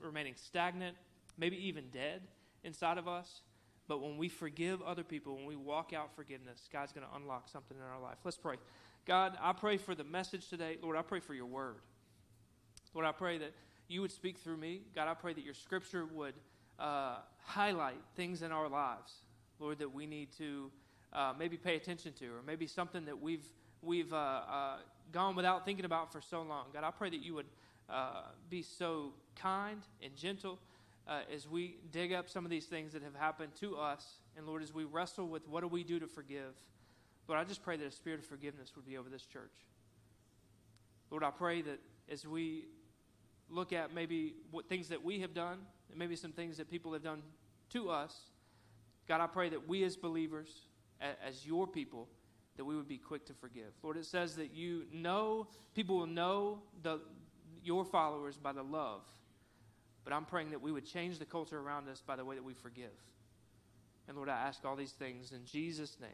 remaining 0.00 0.34
stagnant, 0.36 0.96
maybe 1.38 1.56
even 1.66 1.84
dead 1.92 2.22
inside 2.64 2.98
of 2.98 3.08
us. 3.08 3.42
But 3.88 4.00
when 4.00 4.16
we 4.16 4.28
forgive 4.28 4.80
other 4.82 5.04
people, 5.04 5.34
when 5.34 5.46
we 5.46 5.56
walk 5.56 5.92
out 5.92 6.14
forgiveness, 6.14 6.68
God's 6.72 6.92
going 6.92 7.06
to 7.06 7.16
unlock 7.16 7.48
something 7.48 7.76
in 7.76 7.82
our 7.82 8.00
life. 8.00 8.16
Let's 8.24 8.36
pray. 8.36 8.56
God, 9.06 9.36
I 9.40 9.52
pray 9.52 9.76
for 9.76 9.94
the 9.94 10.04
message 10.04 10.48
today. 10.48 10.78
Lord, 10.80 10.96
I 10.96 11.02
pray 11.02 11.20
for 11.20 11.34
your 11.34 11.46
word. 11.46 11.76
Lord, 12.94 13.06
I 13.06 13.12
pray 13.12 13.38
that 13.38 13.52
you 13.88 14.00
would 14.00 14.12
speak 14.12 14.38
through 14.38 14.56
me. 14.56 14.82
God, 14.94 15.08
I 15.08 15.14
pray 15.14 15.32
that 15.32 15.44
your 15.44 15.54
scripture 15.54 16.06
would 16.06 16.34
uh, 16.78 17.16
highlight 17.44 17.98
things 18.14 18.42
in 18.42 18.52
our 18.52 18.68
lives, 18.68 19.12
Lord, 19.62 19.78
that 19.78 19.94
we 19.94 20.06
need 20.06 20.32
to 20.38 20.70
uh, 21.12 21.32
maybe 21.38 21.56
pay 21.56 21.76
attention 21.76 22.12
to, 22.14 22.26
or 22.26 22.42
maybe 22.44 22.66
something 22.66 23.04
that 23.04 23.20
we've 23.20 23.46
we've 23.80 24.12
uh, 24.12 24.16
uh 24.16 24.76
gone 25.12 25.36
without 25.36 25.64
thinking 25.64 25.84
about 25.84 26.12
for 26.12 26.20
so 26.20 26.42
long. 26.42 26.66
God, 26.72 26.84
I 26.84 26.90
pray 26.90 27.10
that 27.10 27.22
you 27.22 27.34
would 27.34 27.46
uh, 27.88 28.22
be 28.50 28.62
so 28.62 29.12
kind 29.36 29.82
and 30.02 30.16
gentle 30.16 30.58
uh, 31.06 31.20
as 31.32 31.48
we 31.48 31.76
dig 31.90 32.12
up 32.12 32.28
some 32.28 32.44
of 32.44 32.50
these 32.50 32.66
things 32.66 32.92
that 32.92 33.02
have 33.02 33.14
happened 33.14 33.54
to 33.60 33.76
us, 33.76 34.04
and 34.36 34.46
Lord, 34.46 34.62
as 34.62 34.72
we 34.74 34.84
wrestle 34.84 35.28
with 35.28 35.46
what 35.48 35.60
do 35.60 35.68
we 35.68 35.84
do 35.84 36.00
to 36.00 36.06
forgive, 36.06 36.54
Lord, 37.28 37.40
I 37.40 37.44
just 37.44 37.62
pray 37.62 37.76
that 37.76 37.86
a 37.86 37.90
spirit 37.90 38.20
of 38.20 38.26
forgiveness 38.26 38.72
would 38.74 38.86
be 38.86 38.96
over 38.96 39.08
this 39.08 39.22
church. 39.22 39.52
Lord, 41.10 41.22
I 41.22 41.30
pray 41.30 41.62
that 41.62 41.78
as 42.10 42.26
we 42.26 42.64
look 43.48 43.72
at 43.72 43.94
maybe 43.94 44.34
what 44.50 44.68
things 44.68 44.88
that 44.88 45.04
we 45.04 45.20
have 45.20 45.34
done, 45.34 45.58
and 45.90 45.98
maybe 45.98 46.16
some 46.16 46.32
things 46.32 46.56
that 46.56 46.70
people 46.70 46.92
have 46.94 47.02
done 47.02 47.22
to 47.70 47.90
us, 47.90 48.31
God, 49.08 49.20
I 49.20 49.26
pray 49.26 49.48
that 49.50 49.68
we 49.68 49.84
as 49.84 49.96
believers, 49.96 50.48
as 51.00 51.44
your 51.46 51.66
people, 51.66 52.08
that 52.56 52.64
we 52.64 52.76
would 52.76 52.88
be 52.88 52.98
quick 52.98 53.26
to 53.26 53.34
forgive. 53.34 53.72
Lord, 53.82 53.96
it 53.96 54.04
says 54.04 54.36
that 54.36 54.52
you 54.52 54.84
know, 54.92 55.48
people 55.74 55.96
will 55.96 56.06
know 56.06 56.60
the, 56.82 57.00
your 57.62 57.84
followers 57.84 58.36
by 58.36 58.52
the 58.52 58.62
love 58.62 59.02
but 60.04 60.12
I'm 60.12 60.24
praying 60.24 60.50
that 60.50 60.60
we 60.60 60.72
would 60.72 60.86
change 60.86 61.18
the 61.18 61.24
culture 61.24 61.58
around 61.58 61.88
us 61.88 62.02
by 62.04 62.16
the 62.16 62.24
way 62.24 62.34
that 62.34 62.44
we 62.44 62.54
forgive. 62.54 62.90
And 64.08 64.16
Lord, 64.16 64.28
I 64.28 64.36
ask 64.36 64.64
all 64.64 64.76
these 64.76 64.92
things 64.92 65.32
in 65.32 65.44
Jesus' 65.44 65.96
name. 66.00 66.10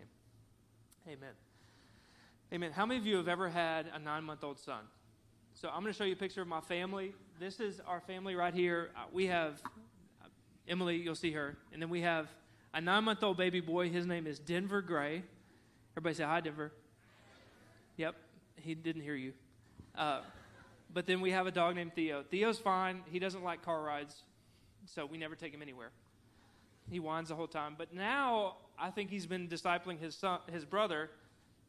Amen. 1.06 1.32
Amen. 2.52 2.73
How 2.73 2.84
many 2.84 3.00
of 3.00 3.06
you 3.06 3.17
have 3.17 3.29
ever 3.29 3.49
had 3.49 3.87
a 3.94 3.99
nine 3.99 4.25
month 4.25 4.44
old 4.44 4.58
son? 4.58 4.84
So 5.55 5.69
I'm 5.69 5.81
going 5.81 5.93
to 5.93 5.96
show 5.96 6.05
you 6.05 6.12
a 6.12 6.17
picture 6.17 6.43
of 6.43 6.49
my 6.49 6.61
family. 6.61 7.14
This 7.41 7.61
is 7.61 7.81
our 7.87 8.00
family 8.00 8.34
right 8.34 8.55
here. 8.55 8.91
Uh, 8.96 9.05
we 9.11 9.26
have 9.26 9.61
uh, 10.23 10.26
Emily, 10.69 10.96
you'll 10.96 11.14
see 11.14 11.32
her. 11.32 11.56
And 11.73 11.81
then 11.81 11.88
we 11.88 12.02
have 12.02 12.29
a 12.79 12.81
nine 12.81 13.03
month 13.03 13.25
old 13.25 13.37
baby 13.37 13.59
boy. 13.59 13.91
His 13.91 14.07
name 14.07 14.25
is 14.29 14.39
Denver 14.39 14.81
Gray. 14.81 15.25
Everybody 15.95 16.15
say 16.15 16.23
hi, 16.23 16.41
Denver. 16.41 16.71
Yep, 17.97 18.15
he 18.55 18.77
didn't 18.77 19.03
hear 19.03 19.17
you. 19.17 19.33
Uh, 19.97 20.21
but 20.95 21.05
then 21.05 21.21
we 21.21 21.33
have 21.33 21.49
a 21.49 21.51
dog 21.51 21.75
named 21.75 21.97
Theo. 21.97 22.23
Theo's 22.31 22.61
fine. 22.61 23.01
He 23.11 23.19
doesn't 23.19 23.43
like 23.43 23.65
car 23.65 23.83
rides, 23.83 24.23
so 24.87 25.05
we 25.05 25.19
never 25.19 25.35
take 25.35 25.53
him 25.53 25.61
anywhere. 25.61 25.91
He 26.89 27.01
whines 27.01 27.31
the 27.31 27.35
whole 27.35 27.49
time. 27.49 27.75
But 27.77 27.93
now 27.93 28.59
I 28.79 28.91
think 28.91 29.11
he's 29.11 29.27
been 29.27 29.49
discipling 29.49 29.99
his 29.99 30.15
son, 30.15 30.39
his 30.53 30.65
brother, 30.65 31.11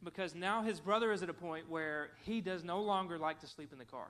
because 0.04 0.36
now 0.36 0.62
his 0.62 0.78
brother 0.78 1.10
is 1.10 1.24
at 1.24 1.28
a 1.28 1.34
point 1.34 1.68
where 1.68 2.10
he 2.24 2.40
does 2.40 2.62
no 2.62 2.80
longer 2.80 3.18
like 3.18 3.40
to 3.40 3.48
sleep 3.48 3.72
in 3.72 3.80
the 3.80 3.84
car. 3.84 4.06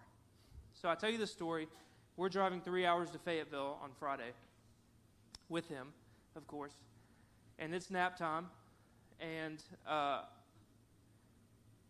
So 0.75 0.91
I 0.91 0.97
tell 0.97 1.09
you 1.09 1.17
the 1.17 1.27
story. 1.27 1.67
We're 2.19 2.29
driving 2.29 2.61
three 2.61 2.85
hours 2.85 3.11
to 3.13 3.19
Fayetteville 3.19 3.79
on 3.83 3.93
Friday 3.99 4.33
with 5.49 5.67
him, 5.67 5.95
of 6.37 6.47
course, 6.47 6.75
and 7.61 7.75
it's 7.75 7.91
nap 7.91 8.17
time, 8.17 8.47
and 9.21 9.63
uh, 9.87 10.23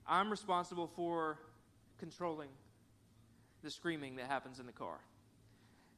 I'm 0.06 0.30
responsible 0.30 0.88
for 0.88 1.38
controlling 1.98 2.48
the 3.62 3.70
screaming 3.70 4.16
that 4.16 4.26
happens 4.26 4.58
in 4.58 4.66
the 4.66 4.72
car. 4.72 4.98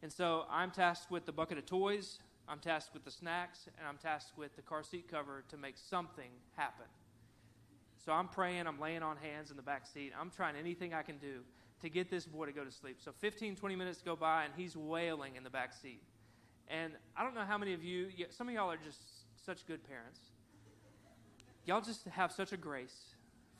And 0.02 0.12
so 0.12 0.44
I'm 0.50 0.70
tasked 0.70 1.10
with 1.10 1.24
the 1.24 1.32
bucket 1.32 1.58
of 1.58 1.66
toys, 1.66 2.18
I'm 2.48 2.58
tasked 2.58 2.92
with 2.92 3.04
the 3.04 3.10
snacks, 3.10 3.66
and 3.78 3.88
I'm 3.88 3.96
tasked 3.96 4.36
with 4.36 4.54
the 4.56 4.62
car 4.62 4.82
seat 4.82 5.08
cover 5.10 5.42
to 5.48 5.56
make 5.56 5.76
something 5.78 6.30
happen. 6.56 6.86
So 8.04 8.12
I'm 8.12 8.28
praying, 8.28 8.66
I'm 8.66 8.80
laying 8.80 9.02
on 9.02 9.16
hands 9.16 9.50
in 9.50 9.56
the 9.56 9.62
back 9.62 9.86
seat. 9.86 10.12
I'm 10.20 10.30
trying 10.30 10.56
anything 10.56 10.92
I 10.92 11.02
can 11.02 11.18
do 11.18 11.40
to 11.82 11.88
get 11.88 12.10
this 12.10 12.26
boy 12.26 12.46
to 12.46 12.52
go 12.52 12.64
to 12.64 12.70
sleep. 12.70 12.96
So 13.02 13.12
15, 13.20 13.56
20 13.56 13.76
minutes 13.76 14.02
go 14.04 14.16
by, 14.16 14.44
and 14.44 14.52
he's 14.56 14.76
wailing 14.76 15.36
in 15.36 15.44
the 15.44 15.50
back 15.50 15.72
seat. 15.72 16.02
And 16.68 16.92
I 17.16 17.22
don't 17.22 17.34
know 17.34 17.44
how 17.46 17.58
many 17.58 17.74
of 17.74 17.84
you, 17.84 18.08
some 18.30 18.48
of 18.48 18.54
y'all 18.54 18.70
are 18.70 18.76
just 18.76 19.00
such 19.44 19.66
good 19.66 19.86
parents. 19.88 20.20
Y'all 21.64 21.80
just 21.80 22.04
have 22.06 22.32
such 22.32 22.52
a 22.52 22.56
grace 22.56 23.14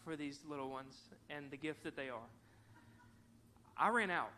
for 0.04 0.16
these 0.16 0.40
little 0.48 0.70
ones 0.70 0.96
and 1.30 1.50
the 1.50 1.56
gift 1.56 1.84
that 1.84 1.96
they 1.96 2.08
are. 2.08 2.28
I 3.76 3.88
ran 3.88 4.10
out. 4.10 4.30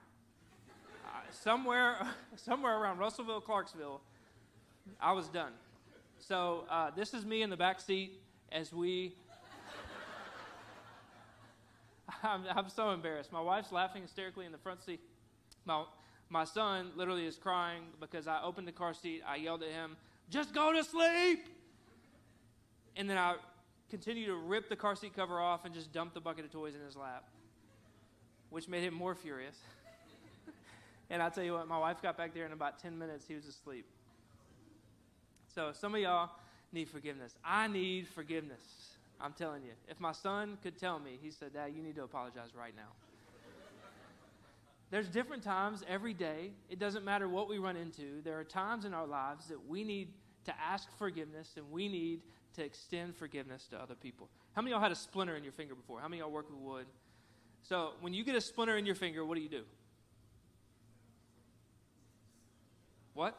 Uh, 1.06 1.18
somewhere, 1.30 1.96
somewhere 2.36 2.78
around 2.78 2.98
Russellville, 2.98 3.40
Clarksville, 3.40 4.00
I 5.00 5.12
was 5.12 5.28
done. 5.28 5.52
So 6.18 6.64
uh, 6.70 6.90
this 6.96 7.14
is 7.14 7.24
me 7.24 7.42
in 7.42 7.50
the 7.50 7.56
back 7.56 7.80
seat 7.80 8.20
as 8.52 8.72
we. 8.72 9.14
I'm, 12.22 12.44
I'm 12.54 12.68
so 12.68 12.90
embarrassed. 12.90 13.32
My 13.32 13.40
wife's 13.40 13.72
laughing 13.72 14.02
hysterically 14.02 14.46
in 14.46 14.52
the 14.52 14.58
front 14.58 14.82
seat. 14.82 15.00
My, 15.64 15.84
my 16.28 16.44
son 16.44 16.90
literally 16.96 17.26
is 17.26 17.36
crying 17.36 17.82
because 18.00 18.26
I 18.26 18.42
opened 18.42 18.68
the 18.68 18.72
car 18.72 18.94
seat. 18.94 19.22
I 19.26 19.36
yelled 19.36 19.62
at 19.62 19.70
him, 19.70 19.96
just 20.30 20.54
go 20.54 20.72
to 20.72 20.84
sleep. 20.84 21.48
And 22.96 23.08
then 23.10 23.18
I 23.18 23.36
continue 23.90 24.26
to 24.26 24.34
rip 24.34 24.68
the 24.68 24.76
car 24.76 24.96
seat 24.96 25.14
cover 25.14 25.40
off 25.40 25.64
and 25.64 25.74
just 25.74 25.92
dump 25.92 26.14
the 26.14 26.20
bucket 26.20 26.44
of 26.44 26.50
toys 26.52 26.74
in 26.74 26.80
his 26.80 26.96
lap 26.96 27.24
which 28.54 28.68
made 28.68 28.84
him 28.84 28.94
more 28.94 29.16
furious. 29.16 29.56
and 31.10 31.20
I'll 31.20 31.30
tell 31.32 31.42
you 31.42 31.54
what, 31.54 31.66
my 31.66 31.76
wife 31.76 32.00
got 32.00 32.16
back 32.16 32.32
there 32.32 32.46
in 32.46 32.52
about 32.52 32.78
10 32.78 32.96
minutes, 32.96 33.26
he 33.26 33.34
was 33.34 33.46
asleep. 33.46 33.84
So 35.52 35.72
some 35.72 35.92
of 35.96 36.00
y'all 36.00 36.30
need 36.72 36.88
forgiveness. 36.88 37.34
I 37.44 37.66
need 37.66 38.06
forgiveness. 38.06 38.60
I'm 39.20 39.32
telling 39.32 39.64
you. 39.64 39.72
If 39.88 39.98
my 39.98 40.12
son 40.12 40.56
could 40.62 40.78
tell 40.78 41.00
me, 41.00 41.18
he 41.20 41.32
said, 41.32 41.52
Dad, 41.52 41.72
you 41.76 41.82
need 41.82 41.96
to 41.96 42.04
apologize 42.04 42.50
right 42.56 42.74
now. 42.76 42.92
There's 44.90 45.08
different 45.08 45.42
times 45.42 45.82
every 45.88 46.14
day. 46.14 46.52
It 46.70 46.78
doesn't 46.78 47.04
matter 47.04 47.28
what 47.28 47.48
we 47.48 47.58
run 47.58 47.76
into. 47.76 48.22
There 48.22 48.38
are 48.38 48.44
times 48.44 48.84
in 48.84 48.94
our 48.94 49.06
lives 49.06 49.48
that 49.48 49.66
we 49.68 49.82
need 49.82 50.08
to 50.44 50.54
ask 50.60 50.88
forgiveness 50.98 51.52
and 51.56 51.70
we 51.70 51.88
need 51.88 52.20
to 52.54 52.64
extend 52.64 53.16
forgiveness 53.16 53.66
to 53.70 53.76
other 53.76 53.94
people. 53.94 54.28
How 54.54 54.62
many 54.62 54.72
y'all 54.72 54.80
had 54.80 54.92
a 54.92 54.96
splinter 54.96 55.36
in 55.36 55.42
your 55.42 55.52
finger 55.52 55.74
before? 55.74 56.00
How 56.00 56.08
many 56.08 56.20
y'all 56.20 56.30
work 56.30 56.48
with 56.48 56.58
wood? 56.58 56.86
So 57.62 57.92
when 58.00 58.14
you 58.14 58.24
get 58.24 58.36
a 58.36 58.40
splinter 58.40 58.76
in 58.76 58.86
your 58.86 58.94
finger, 58.94 59.24
what 59.24 59.36
do 59.36 59.40
you 59.40 59.48
do? 59.48 59.62
What? 63.14 63.38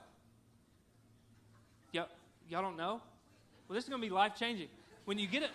Y'all, 1.91 2.07
y'all 2.49 2.61
don't 2.61 2.77
know? 2.77 3.01
Well, 3.67 3.75
this 3.75 3.83
is 3.83 3.89
going 3.89 4.01
to 4.01 4.07
be 4.07 4.13
life 4.13 4.33
changing. 4.35 4.67
When 5.05 5.19
you 5.19 5.27
get 5.27 5.43
it, 5.43 5.51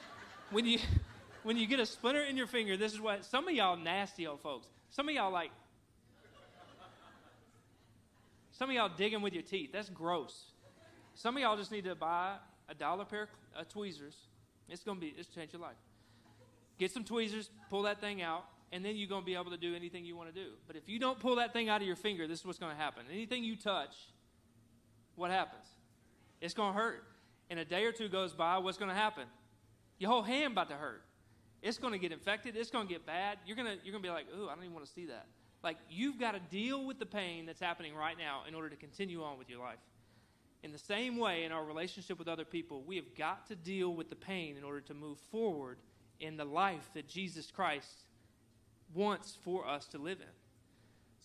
when 0.50 0.66
you 0.66 0.78
when 1.42 1.56
you 1.56 1.66
get 1.66 1.80
a 1.80 1.87
splinter 1.87 2.23
in 2.23 2.37
your 2.37 2.47
finger, 2.47 2.76
this 2.76 2.92
is 2.92 3.00
what 3.00 3.25
some 3.25 3.49
of 3.49 3.54
y'all 3.54 3.76
nasty 3.76 4.26
old 4.26 4.40
folks. 4.40 4.68
Some 4.90 5.09
of 5.09 5.14
y'all 5.14 5.32
like. 5.32 5.50
Some 8.61 8.69
of 8.69 8.76
y'all 8.76 8.90
digging 8.95 9.23
with 9.23 9.33
your 9.33 9.43
teeth. 9.43 9.71
That's 9.73 9.88
gross. 9.88 10.50
Some 11.14 11.35
of 11.35 11.43
y'all 11.43 11.57
just 11.57 11.73
need 11.73 11.85
to 11.85 11.95
buy 11.95 12.35
a 12.69 12.75
dollar 12.75 13.07
pair 13.07 13.23
of 13.23 13.29
uh, 13.59 13.64
tweezers. 13.67 14.14
It's 14.69 14.85
gonna 14.85 15.00
be 15.00 15.14
it's 15.17 15.31
change 15.31 15.55
your 15.55 15.62
life. 15.62 15.79
Get 16.76 16.90
some 16.90 17.02
tweezers, 17.02 17.49
pull 17.71 17.85
that 17.85 18.02
thing 18.02 18.21
out, 18.21 18.45
and 18.71 18.85
then 18.85 18.97
you're 18.97 19.09
gonna 19.09 19.25
be 19.25 19.35
able 19.35 19.50
to 19.50 19.57
do 19.57 19.75
anything 19.75 20.05
you 20.05 20.14
want 20.14 20.29
to 20.29 20.35
do. 20.35 20.50
But 20.67 20.76
if 20.76 20.90
you 20.90 20.99
don't 20.99 21.19
pull 21.19 21.37
that 21.37 21.55
thing 21.55 21.71
out 21.71 21.81
of 21.81 21.87
your 21.87 21.97
finger, 21.97 22.29
this 22.29 22.40
is 22.40 22.45
what's 22.45 22.59
gonna 22.59 22.75
happen. 22.75 23.05
Anything 23.11 23.45
you 23.45 23.57
touch, 23.57 23.95
what 25.14 25.31
happens? 25.31 25.64
It's 26.43 26.52
gonna 26.52 26.76
hurt. 26.76 27.02
And 27.49 27.59
a 27.59 27.64
day 27.64 27.87
or 27.87 27.93
two 27.93 28.11
goes 28.11 28.35
by, 28.35 28.59
what's 28.59 28.76
gonna 28.76 28.93
happen? 28.93 29.25
Your 29.99 30.11
whole 30.11 30.23
hand 30.23 30.52
about 30.52 30.69
to 30.69 30.76
hurt. 30.76 31.02
It's 31.62 31.79
gonna 31.79 31.97
get 31.97 32.12
infected, 32.12 32.59
it's 32.59 32.71
gonna 32.71 32.90
get 32.90 33.07
bad. 33.07 33.38
You're 33.47 33.57
gonna 33.57 33.76
you're 33.83 33.93
gonna 33.93 34.02
be 34.02 34.11
like, 34.11 34.26
ooh, 34.38 34.50
I 34.50 34.55
don't 34.55 34.64
even 34.64 34.75
want 34.75 34.85
to 34.85 34.93
see 34.93 35.07
that. 35.07 35.25
Like 35.62 35.76
you've 35.90 36.19
got 36.19 36.33
to 36.33 36.40
deal 36.40 36.85
with 36.85 36.99
the 36.99 37.07
pain 37.07 37.47
that's 37.47 37.61
happening 37.61 37.95
right 37.95 38.17
now 38.19 38.43
in 38.49 38.55
order 38.55 38.69
to 38.71 38.76
continue 38.76 39.23
on 39.23 39.38
with 39.38 39.50
your 39.50 39.61
life. 39.61 39.79
In 40.62 40.73
the 40.73 40.79
same 40.79 41.17
way, 41.17 41.45
in 41.45 41.52
our 41.52 41.64
relationship 41.64 42.19
with 42.19 42.29
other 42.29 42.45
people, 42.45 42.83
we 42.83 42.97
have 42.97 43.14
got 43.17 43.47
to 43.49 43.57
deal 43.57 43.95
with 43.95 44.11
the 44.11 44.17
pain 44.17 44.57
in 44.57 44.64
order 44.64 44.81
to 44.83 44.95
move 44.95 45.19
forward 45.31 45.79
in 46.19 46.37
the 46.37 46.45
life 46.45 46.90
that 46.95 47.09
Jesus 47.09 47.50
Christ 47.50 48.05
wants 48.95 49.38
for 49.43 49.67
us 49.67 49.87
to 49.88 49.99
live 49.99 50.21
in. 50.21 50.26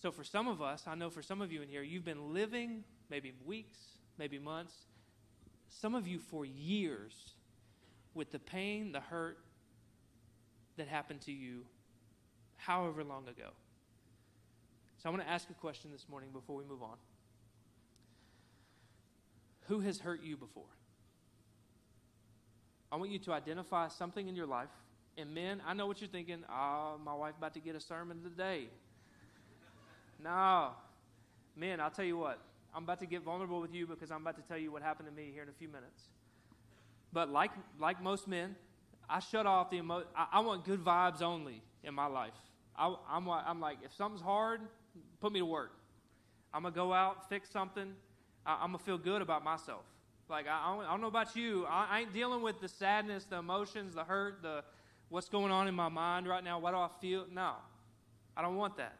So, 0.00 0.10
for 0.10 0.24
some 0.24 0.48
of 0.48 0.62
us, 0.62 0.84
I 0.86 0.94
know 0.94 1.10
for 1.10 1.22
some 1.22 1.42
of 1.42 1.52
you 1.52 1.62
in 1.62 1.68
here, 1.68 1.82
you've 1.82 2.04
been 2.04 2.32
living 2.32 2.84
maybe 3.10 3.32
weeks, 3.44 3.78
maybe 4.18 4.38
months, 4.38 4.74
some 5.68 5.94
of 5.94 6.06
you 6.06 6.18
for 6.18 6.44
years 6.44 7.34
with 8.14 8.30
the 8.30 8.38
pain, 8.38 8.92
the 8.92 9.00
hurt 9.00 9.38
that 10.76 10.88
happened 10.88 11.20
to 11.22 11.32
you 11.32 11.64
however 12.56 13.04
long 13.04 13.28
ago. 13.28 13.50
So, 14.98 15.08
I 15.08 15.12
want 15.12 15.22
to 15.22 15.28
ask 15.28 15.48
a 15.50 15.54
question 15.54 15.90
this 15.92 16.06
morning 16.08 16.30
before 16.32 16.56
we 16.56 16.64
move 16.64 16.82
on. 16.82 16.96
Who 19.68 19.80
has 19.80 19.98
hurt 19.98 20.22
you 20.22 20.36
before? 20.36 20.64
I 22.90 22.96
want 22.96 23.10
you 23.10 23.18
to 23.20 23.32
identify 23.32 23.88
something 23.88 24.28
in 24.28 24.36
your 24.36 24.46
life. 24.46 24.68
And 25.18 25.34
men, 25.34 25.60
I 25.66 25.74
know 25.74 25.86
what 25.86 26.00
you're 26.00 26.08
thinking. 26.08 26.44
Oh, 26.50 26.98
my 27.04 27.14
wife 27.14 27.34
about 27.36 27.54
to 27.54 27.60
get 27.60 27.74
a 27.74 27.80
sermon 27.80 28.22
today. 28.22 28.68
no. 30.22 30.70
Men, 31.56 31.80
I'll 31.80 31.90
tell 31.90 32.04
you 32.04 32.18
what. 32.18 32.38
I'm 32.74 32.84
about 32.84 32.98
to 33.00 33.06
get 33.06 33.22
vulnerable 33.22 33.60
with 33.60 33.72
you 33.72 33.86
because 33.86 34.10
I'm 34.10 34.20
about 34.20 34.36
to 34.36 34.42
tell 34.42 34.58
you 34.58 34.70
what 34.70 34.82
happened 34.82 35.08
to 35.08 35.14
me 35.14 35.30
here 35.32 35.42
in 35.42 35.48
a 35.48 35.52
few 35.58 35.68
minutes. 35.68 36.02
But 37.12 37.30
like, 37.30 37.50
like 37.80 38.02
most 38.02 38.28
men, 38.28 38.54
I 39.08 39.20
shut 39.20 39.46
off 39.46 39.70
the 39.70 39.78
emo- 39.78 40.04
I, 40.14 40.26
I 40.34 40.40
want 40.40 40.64
good 40.64 40.84
vibes 40.84 41.22
only 41.22 41.62
in 41.82 41.94
my 41.94 42.06
life. 42.06 42.34
I, 42.76 42.94
I'm, 43.10 43.28
I'm 43.28 43.60
like, 43.60 43.78
if 43.82 43.94
something's 43.94 44.20
hard, 44.20 44.60
put 45.20 45.32
me 45.32 45.40
to 45.40 45.46
work. 45.46 45.72
I'm 46.52 46.62
going 46.62 46.74
to 46.74 46.76
go 46.76 46.92
out, 46.92 47.28
fix 47.28 47.50
something, 47.50 47.94
I, 48.46 48.64
am 48.64 48.72
gonna 48.72 48.78
feel 48.78 48.96
good 48.96 49.22
about 49.22 49.42
myself. 49.42 49.82
Like 50.28 50.46
I, 50.46 50.78
I, 50.86 50.90
don't, 50.90 51.00
know 51.00 51.08
about 51.08 51.34
you. 51.36 51.66
I, 51.68 51.88
I 51.90 52.00
ain't 52.00 52.12
dealing 52.12 52.42
with 52.42 52.60
the 52.60 52.68
sadness, 52.68 53.24
the 53.24 53.36
emotions, 53.36 53.94
the 53.94 54.04
hurt, 54.04 54.40
the 54.42 54.62
what's 55.08 55.28
going 55.28 55.52
on 55.52 55.68
in 55.68 55.74
my 55.74 55.88
mind 55.88 56.26
right 56.26 56.42
now. 56.42 56.58
What 56.58 56.70
do 56.70 56.78
I 56.78 56.88
feel? 57.00 57.26
No, 57.32 57.54
I 58.36 58.42
don't 58.42 58.56
want 58.56 58.76
that. 58.76 58.96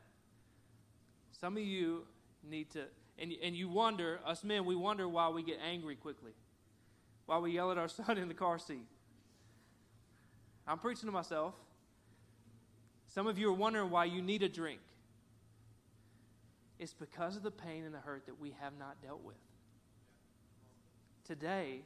Some 1.33 1.57
of 1.57 1.63
you 1.63 2.05
need 2.49 2.71
to, 2.71 2.85
and, 3.19 3.33
and 3.43 3.55
you 3.55 3.69
wonder, 3.69 4.21
us 4.27 4.43
men, 4.43 4.65
we 4.65 4.75
wonder 4.75 5.09
why 5.09 5.29
we 5.29 5.43
get 5.43 5.59
angry 5.65 5.97
quickly, 5.97 6.33
why 7.27 7.39
we 7.39 7.53
yell 7.53 7.71
at 7.71 7.79
our 7.79 7.89
son 7.89 8.19
in 8.19 8.29
the 8.29 8.35
car 8.35 8.59
seat. 8.59 8.87
I'm 10.67 10.79
preaching 10.79 11.07
to 11.07 11.13
myself. 11.13 11.55
Some 13.07 13.29
of 13.29 13.39
you 13.39 13.49
are 13.49 13.55
wondering 13.55 13.91
why 13.91 14.07
you 14.07 14.21
need 14.21 14.43
a 14.43 14.49
drink. 14.49 14.81
It's 16.79 16.93
because 16.93 17.37
of 17.37 17.43
the 17.43 17.51
pain 17.51 17.85
and 17.85 17.95
the 17.95 17.99
hurt 17.99 18.27
that 18.27 18.41
we 18.41 18.55
have 18.61 18.73
not 18.79 19.01
dealt 19.03 19.23
with. 19.25 19.37
Today, 21.25 21.83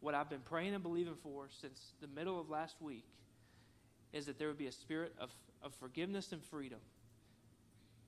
what 0.00 0.14
I've 0.14 0.30
been 0.30 0.40
praying 0.40 0.74
and 0.74 0.82
believing 0.82 1.14
for 1.22 1.48
since 1.60 1.94
the 2.00 2.08
middle 2.08 2.38
of 2.40 2.48
last 2.50 2.76
week 2.80 3.04
is 4.12 4.26
that 4.26 4.38
there 4.38 4.48
would 4.48 4.58
be 4.58 4.66
a 4.66 4.72
spirit 4.72 5.14
of, 5.18 5.30
of 5.62 5.74
forgiveness 5.74 6.32
and 6.32 6.42
freedom 6.42 6.78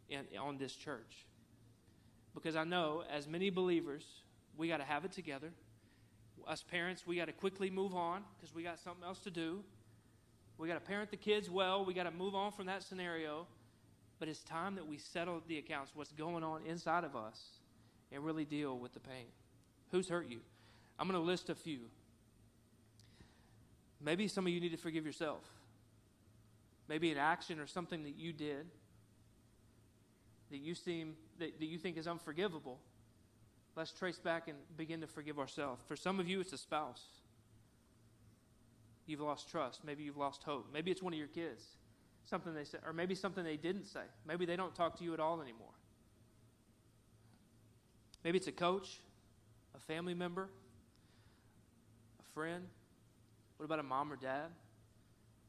in, 0.09 0.21
on 0.41 0.59
this 0.59 0.75
church. 0.75 1.27
Because 2.35 2.57
I 2.57 2.65
know, 2.65 3.05
as 3.11 3.27
many 3.27 3.51
believers, 3.51 4.05
we 4.57 4.69
got 4.69 4.79
to 4.79 4.85
have 4.85 5.05
it 5.05 5.13
together. 5.13 5.51
Us 6.47 6.63
parents, 6.63 7.07
we 7.07 7.17
got 7.17 7.27
to 7.27 7.33
quickly 7.33 7.71
move 7.71 7.95
on 7.95 8.25
because 8.37 8.55
we 8.55 8.63
got 8.63 8.79
something 8.79 9.05
else 9.05 9.21
to 9.21 9.31
do. 9.31 9.63
We 10.59 10.69
got 10.69 10.75
to 10.75 10.81
parent 10.81 11.11
the 11.11 11.17
kids 11.17 11.51
well. 11.51 11.85
We 11.85 11.95
got 11.95 12.05
to 12.05 12.11
move 12.11 12.35
on 12.35 12.53
from 12.53 12.67
that 12.67 12.83
scenario. 12.83 13.47
But 14.23 14.29
it's 14.29 14.45
time 14.45 14.77
that 14.77 14.87
we 14.87 14.99
settle 14.99 15.43
the 15.49 15.59
accounts, 15.59 15.91
what's 15.97 16.13
going 16.13 16.45
on 16.45 16.61
inside 16.65 17.03
of 17.03 17.17
us, 17.17 17.41
and 18.13 18.25
really 18.25 18.45
deal 18.45 18.79
with 18.79 18.95
the 18.95 19.01
pain. 19.01 19.27
Who's 19.91 20.09
hurt 20.09 20.29
you? 20.29 20.39
I'm 20.97 21.09
going 21.09 21.21
to 21.21 21.27
list 21.27 21.51
a 21.51 21.57
few. 21.57 21.81
Maybe 24.01 24.29
some 24.29 24.47
of 24.47 24.53
you 24.53 24.61
need 24.61 24.71
to 24.71 24.77
forgive 24.77 25.05
yourself. 25.05 25.43
Maybe 26.87 27.11
an 27.11 27.19
action 27.19 27.59
or 27.59 27.67
something 27.67 28.05
that 28.05 28.15
you 28.15 28.33
did 28.33 28.65
that 30.53 30.59
you 30.59 30.77
seem 30.77 31.17
that, 31.41 31.59
that 31.59 31.67
you 31.67 31.77
think 31.77 31.97
is 31.97 32.07
unforgivable. 32.07 32.79
Let's 33.75 33.91
trace 33.91 34.21
back 34.21 34.47
and 34.47 34.57
begin 34.77 35.01
to 35.01 35.09
forgive 35.09 35.41
ourselves. 35.41 35.83
For 35.89 35.97
some 35.97 36.21
of 36.21 36.29
you, 36.29 36.39
it's 36.39 36.53
a 36.53 36.59
spouse. 36.59 37.03
You've 39.05 39.19
lost 39.19 39.49
trust. 39.49 39.85
Maybe 39.85 40.05
you've 40.05 40.17
lost 40.17 40.45
hope. 40.45 40.69
Maybe 40.73 40.93
it's 40.93 41.03
one 41.03 41.13
of 41.13 41.19
your 41.19 41.27
kids 41.27 41.65
something 42.25 42.55
they 42.55 42.65
said, 42.65 42.81
or 42.87 42.93
maybe 42.93 43.15
something 43.15 43.45
they 43.45 43.57
didn't 43.57 43.87
say. 43.87 44.03
Maybe 44.27 44.47
they 44.47 44.57
don't 44.57 44.75
talk 44.75 44.99
to 44.99 45.05
you 45.05 45.15
at 45.15 45.21
all 45.21 45.41
anymore. 45.41 45.69
Maybe 48.25 48.39
it's 48.39 48.47
a 48.47 48.53
coach, 48.53 49.01
a 49.75 49.81
family 49.81 50.15
member, 50.15 50.49
a 52.21 52.35
friend. 52.35 52.65
What 53.57 53.67
about 53.67 53.81
a 53.81 53.85
mom 53.85 54.13
or 54.13 54.17
dad? 54.17 54.51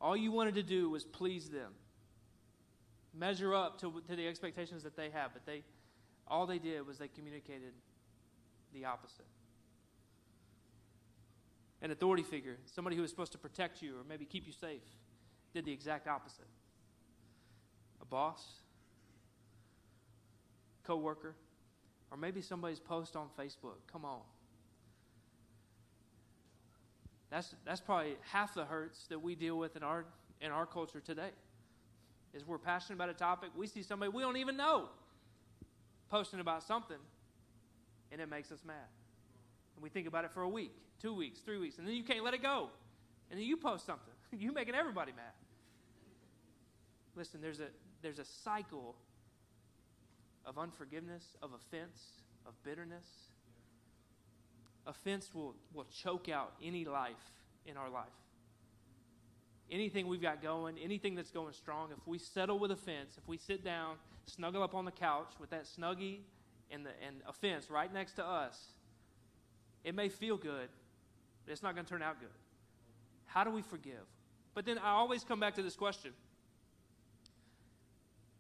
All 0.02 0.18
you 0.18 0.32
wanted 0.32 0.56
to 0.56 0.64
do 0.64 0.90
was 0.90 1.04
please 1.04 1.50
them, 1.50 1.72
measure 3.14 3.54
up 3.54 3.80
to, 3.82 4.02
to 4.08 4.16
the 4.16 4.28
expectations 4.28 4.84
that 4.84 4.98
they 4.98 5.10
have, 5.12 5.32
but 5.34 5.46
they, 5.46 5.64
all 6.28 6.46
they 6.46 6.60
did 6.60 6.86
was 6.86 6.98
they 6.98 7.08
communicated 7.08 7.74
the 8.74 8.86
opposite. 8.86 9.26
An 11.82 11.92
authority 11.92 12.24
figure, 12.24 12.58
somebody 12.66 12.96
who 12.96 13.02
was 13.02 13.12
supposed 13.12 13.34
to 13.34 13.38
protect 13.38 13.82
you 13.82 13.96
or 13.96 14.04
maybe 14.08 14.26
keep 14.26 14.48
you 14.48 14.54
safe, 14.54 14.82
did 15.54 15.66
the 15.66 15.72
exact 15.72 16.08
opposite 16.08 16.48
a 18.04 18.06
boss, 18.06 18.44
coworker, 20.84 21.36
or 22.12 22.18
maybe 22.18 22.42
somebody's 22.42 22.80
post 22.80 23.16
on 23.16 23.28
Facebook. 23.40 23.80
Come 23.92 24.06
on. 24.06 24.20
That's, 27.32 27.56
that's 27.66 27.82
probably 27.82 28.16
half 28.32 28.54
the 28.54 28.66
hurts 28.66 29.08
that 29.08 29.20
we 29.20 29.34
deal 29.34 29.58
with 29.58 29.76
in 29.76 29.84
our, 29.84 30.06
in 30.42 30.52
our 30.52 30.66
culture 30.66 31.00
today. 31.00 31.32
Is 32.34 32.46
we're 32.46 32.58
passionate 32.58 32.96
about 32.96 33.10
a 33.10 33.14
topic, 33.14 33.50
we 33.56 33.68
see 33.68 33.82
somebody 33.84 34.12
we 34.12 34.22
don't 34.22 34.38
even 34.38 34.58
know 34.58 34.90
posting 36.10 36.40
about 36.40 36.62
something, 36.62 36.98
and 38.12 38.22
it 38.22 38.30
makes 38.30 38.52
us 38.52 38.60
mad. 38.66 38.76
And 39.76 39.84
we 39.84 39.90
think 39.90 40.08
about 40.08 40.26
it 40.26 40.32
for 40.32 40.44
a 40.44 40.50
week, 40.50 40.74
two 41.02 41.16
weeks, 41.16 41.40
three 41.40 41.58
weeks, 41.58 41.78
and 41.78 41.88
then 41.88 41.96
you 41.96 42.04
can't 42.04 42.24
let 42.24 42.34
it 42.34 42.42
go. 42.44 42.70
And 43.32 43.40
then 43.40 43.48
you 43.48 43.58
post 43.58 43.86
something. 43.86 44.14
You're 44.38 44.54
making 44.54 44.76
everybody 44.76 45.12
mad. 45.12 45.34
Listen, 47.16 47.42
there's 47.42 47.60
a, 47.60 47.68
there's 48.04 48.20
a 48.20 48.26
cycle 48.26 48.96
of 50.46 50.58
unforgiveness, 50.60 51.24
of 51.42 51.52
offense, 51.54 52.00
of 52.46 52.54
bitterness. 52.64 53.06
Offense 54.86 55.34
will, 55.34 55.56
will 55.74 55.86
choke 55.86 56.30
out 56.30 56.54
any 56.62 56.86
life 56.86 57.32
in 57.66 57.78
our 57.78 57.90
life. 57.90 58.04
Anything 59.72 60.08
we've 60.08 60.22
got 60.22 60.44
going, 60.44 60.78
anything 60.78 61.16
that's 61.16 61.32
going 61.32 61.54
strong, 61.54 61.90
if 61.92 62.06
we 62.06 62.20
settle 62.20 62.60
with 62.60 62.72
offense, 62.72 63.18
if 63.18 63.28
we 63.28 63.38
sit 63.38 63.64
down, 63.64 63.96
snuggle 64.26 64.62
up 64.62 64.76
on 64.76 64.84
the 64.84 64.92
couch 64.92 65.32
with 65.40 65.50
that 65.52 65.64
snuggie 65.64 66.20
and, 66.70 66.86
the, 66.86 66.92
and 67.08 67.22
offense 67.28 67.70
right 67.70 67.92
next 67.92 68.14
to 68.14 68.26
us, 68.26 68.60
it 69.86 69.96
may 69.96 70.10
feel 70.10 70.38
good, 70.38 70.68
but 71.46 71.54
it's 71.54 71.64
not 71.64 71.74
going 71.74 71.86
to 71.86 71.90
turn 71.90 72.02
out 72.02 72.20
good. 72.20 72.30
How 73.26 73.46
do 73.46 73.50
we 73.50 73.62
forgive? 73.62 74.06
But 74.54 74.66
then 74.66 74.78
I 74.78 74.90
always 74.90 75.24
come 75.24 75.40
back 75.40 75.56
to 75.56 75.64
this 75.64 75.76
question 75.76 76.12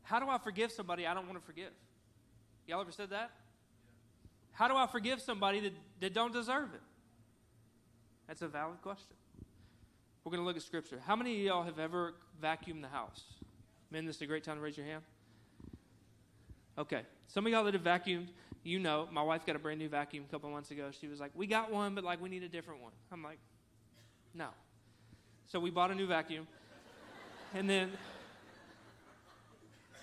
How 0.04 0.20
do 0.20 0.30
I 0.30 0.38
forgive 0.38 0.72
somebody 0.72 1.08
I 1.08 1.14
don't 1.14 1.28
want 1.28 1.40
to 1.40 1.46
forgive? 1.46 1.72
Y'all 2.68 2.82
ever 2.82 2.92
said 2.92 3.10
that? 3.10 3.32
How 4.52 4.68
do 4.68 4.76
I 4.76 4.86
forgive 4.88 5.22
somebody 5.22 5.60
that, 5.62 5.74
that 6.00 6.14
don't 6.14 6.32
deserve 6.32 6.74
it? 6.74 6.82
That's 8.28 8.42
a 8.42 8.48
valid 8.48 8.82
question. 8.82 9.16
We're 10.24 10.32
going 10.32 10.42
to 10.42 10.46
look 10.46 10.56
at 10.56 10.62
Scripture. 10.62 11.02
How 11.06 11.16
many 11.16 11.36
of 11.40 11.46
y'all 11.46 11.64
have 11.64 11.80
ever 11.80 12.14
vacuumed 12.42 12.82
the 12.82 12.88
house? 12.88 13.24
Men, 13.92 14.06
this 14.06 14.18
is 14.18 14.22
a 14.22 14.26
great 14.26 14.44
time 14.44 14.58
to 14.58 14.62
raise 14.62 14.78
your 14.78 14.86
hand. 14.86 15.04
Okay. 16.78 17.02
Some 17.28 17.46
of 17.46 17.52
y'all 17.52 17.64
that 17.66 17.74
have 17.74 17.84
vacuumed, 17.84 18.28
you 18.64 18.80
know, 18.80 19.08
my 19.12 19.22
wife 19.22 19.46
got 19.46 19.56
a 19.56 19.60
brand 19.60 19.80
new 19.80 19.90
vacuum 19.90 20.26
a 20.28 20.32
couple 20.32 20.50
months 20.50 20.72
ago. 20.72 20.90
She 21.00 21.08
was 21.08 21.20
like, 21.20 21.32
We 21.36 21.48
got 21.48 21.72
one, 21.72 21.94
but 21.94 22.04
like 22.04 22.22
we 22.22 22.30
need 22.30 22.44
a 22.44 22.48
different 22.48 22.82
one. 22.82 22.94
I'm 23.12 23.24
like, 23.24 23.40
No. 24.34 24.48
So 25.48 25.60
we 25.60 25.70
bought 25.70 25.92
a 25.92 25.96
new 25.96 26.08
vacuum. 26.08 26.48
and 27.54 27.70
then 27.70 27.92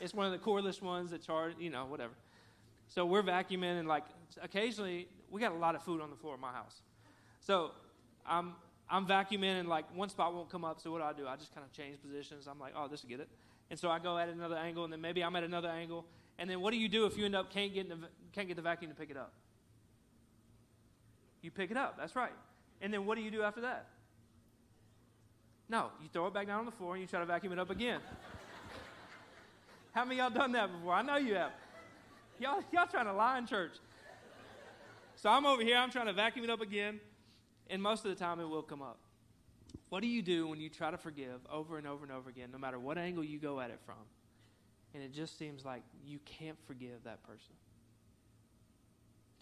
it's 0.01 0.15
one 0.15 0.27
of 0.27 0.33
the 0.33 0.39
cordless 0.39 0.83
ones 0.83 1.11
that 1.11 1.23
charge, 1.23 1.55
you 1.59 1.71
know, 1.71 1.85
whatever. 1.87 2.13
So 2.89 3.07
we're 3.07 3.23
vacuuming, 3.23 3.79
and 3.79 3.87
like 3.87 4.05
occasionally, 4.43 5.09
we 5.31 5.41
got 5.41 5.53
a 5.53 5.57
lot 5.57 5.75
of 5.75 5.83
food 5.83 6.01
on 6.01 6.11
the 6.11 6.17
floor 6.17 6.35
of 6.35 6.41
my 6.41 6.53
house. 6.53 6.81
So 7.41 7.73
I'm 8.27 8.55
I'm 8.89 9.07
vacuuming, 9.07 9.61
and 9.61 9.69
like 9.69 9.85
one 9.95 10.09
spot 10.09 10.35
won't 10.35 10.51
come 10.51 10.65
up. 10.65 10.81
So 10.81 10.91
what 10.91 10.99
do 10.99 11.05
I 11.05 11.13
do? 11.13 11.29
I 11.29 11.37
just 11.37 11.55
kind 11.55 11.65
of 11.65 11.73
change 11.73 12.01
positions. 12.03 12.49
I'm 12.49 12.59
like, 12.59 12.73
oh, 12.77 12.89
this 12.89 13.03
will 13.03 13.11
get 13.11 13.21
it. 13.21 13.29
And 13.71 13.79
so 13.79 13.89
I 13.89 14.01
go 14.01 14.19
at 14.19 14.29
another 14.29 14.57
angle, 14.57 14.85
and 14.85 14.93
then 14.93 15.01
maybe 15.01 15.23
I'm 15.23 15.37
at 15.37 15.45
another 15.45 15.69
angle. 15.69 16.05
And 16.39 16.49
then 16.49 16.61
what 16.61 16.73
do 16.73 16.79
you 16.79 16.89
do 16.89 17.05
if 17.07 17.17
you 17.17 17.27
end 17.27 17.37
up 17.37 17.53
can't 17.53 17.73
get 17.73 17.89
the, 17.89 17.99
can't 18.33 18.49
get 18.49 18.57
the 18.57 18.63
vacuum 18.63 18.91
to 18.91 18.97
pick 18.97 19.11
it 19.11 19.17
up? 19.17 19.33
You 21.43 21.51
pick 21.51 21.71
it 21.71 21.77
up. 21.77 21.97
That's 21.99 22.17
right. 22.17 22.33
And 22.81 22.93
then 22.93 23.07
what 23.07 23.17
do 23.17 23.23
you 23.23 23.31
do 23.31 23.43
after 23.43 23.61
that? 23.61 23.87
No, 25.69 25.91
you 26.03 26.09
throw 26.13 26.27
it 26.27 26.35
back 26.35 26.47
down 26.47 26.59
on 26.59 26.65
the 26.67 26.73
floor 26.73 26.95
and 26.95 27.03
you 27.03 27.07
try 27.07 27.21
to 27.21 27.27
vacuum 27.27 27.53
it 27.53 27.59
up 27.59 27.71
again. 27.71 28.01
How 29.93 30.05
many 30.05 30.19
y'all 30.19 30.31
done 30.31 30.53
that 30.53 30.71
before? 30.73 30.93
I 30.93 31.03
know 31.03 31.17
you 31.17 31.35
have. 31.35 31.53
Y'all, 32.39 32.63
y'all 32.73 32.87
trying 32.87 33.07
to 33.07 33.13
lie 33.13 33.39
in 33.39 33.47
church. 33.47 33.73
So 35.17 35.29
I'm 35.29 35.45
over 35.45 35.63
here, 35.63 35.77
I'm 35.77 35.91
trying 35.91 36.07
to 36.07 36.13
vacuum 36.13 36.45
it 36.45 36.51
up 36.51 36.61
again, 36.61 37.01
and 37.69 37.83
most 37.83 38.05
of 38.05 38.11
the 38.11 38.17
time 38.17 38.41
it 38.41 38.49
will 38.49 38.63
come 38.63 38.81
up. 38.81 38.99
What 39.91 40.01
do 40.01 40.07
you 40.07 40.23
do 40.23 40.47
when 40.47 40.61
you 40.61 40.71
try 40.71 40.91
to 40.91 40.97
forgive 40.97 41.41
over 41.53 41.77
and 41.77 41.87
over 41.87 42.05
and 42.05 42.13
over 42.13 42.31
again, 42.31 42.51
no 42.53 42.59
matter 42.59 42.79
what 42.79 42.97
angle 42.97 43.25
you 43.25 43.39
go 43.39 43.61
at 43.61 43.71
it 43.71 43.81
from? 43.85 43.97
And 44.95 45.03
it 45.03 45.13
just 45.13 45.39
seems 45.39 45.65
like 45.65 45.83
you 46.05 46.19
can't 46.25 46.57
forgive 46.67 47.05
that 47.05 47.23
person. 47.25 47.53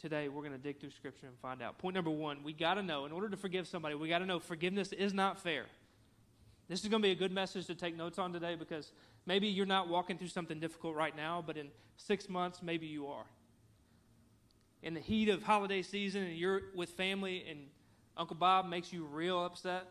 Today, 0.00 0.28
we're 0.28 0.42
going 0.42 0.52
to 0.52 0.58
dig 0.58 0.80
through 0.80 0.90
Scripture 0.90 1.26
and 1.26 1.38
find 1.38 1.60
out. 1.60 1.78
Point 1.78 1.94
number 1.94 2.10
one 2.10 2.42
we 2.42 2.52
got 2.52 2.74
to 2.74 2.82
know, 2.82 3.04
in 3.04 3.12
order 3.12 3.28
to 3.28 3.36
forgive 3.36 3.68
somebody, 3.68 3.94
we 3.94 4.08
got 4.08 4.18
to 4.18 4.26
know 4.26 4.38
forgiveness 4.38 4.92
is 4.92 5.12
not 5.12 5.38
fair. 5.38 5.66
This 6.68 6.82
is 6.82 6.88
going 6.88 7.02
to 7.02 7.06
be 7.06 7.12
a 7.12 7.16
good 7.16 7.32
message 7.32 7.66
to 7.66 7.74
take 7.74 7.96
notes 7.96 8.18
on 8.18 8.32
today 8.32 8.54
because 8.54 8.92
maybe 9.28 9.46
you're 9.46 9.66
not 9.66 9.88
walking 9.88 10.16
through 10.16 10.28
something 10.28 10.58
difficult 10.58 10.96
right 10.96 11.14
now, 11.14 11.44
but 11.46 11.58
in 11.58 11.68
six 11.98 12.30
months, 12.30 12.62
maybe 12.62 12.86
you 12.86 13.08
are. 13.08 13.26
In 14.82 14.94
the 14.94 15.00
heat 15.00 15.28
of 15.28 15.42
holiday 15.42 15.82
season 15.82 16.22
and 16.22 16.36
you're 16.36 16.62
with 16.74 16.90
family 16.90 17.44
and 17.48 17.60
Uncle 18.16 18.36
Bob 18.36 18.66
makes 18.66 18.90
you 18.90 19.04
real 19.04 19.44
upset, 19.44 19.84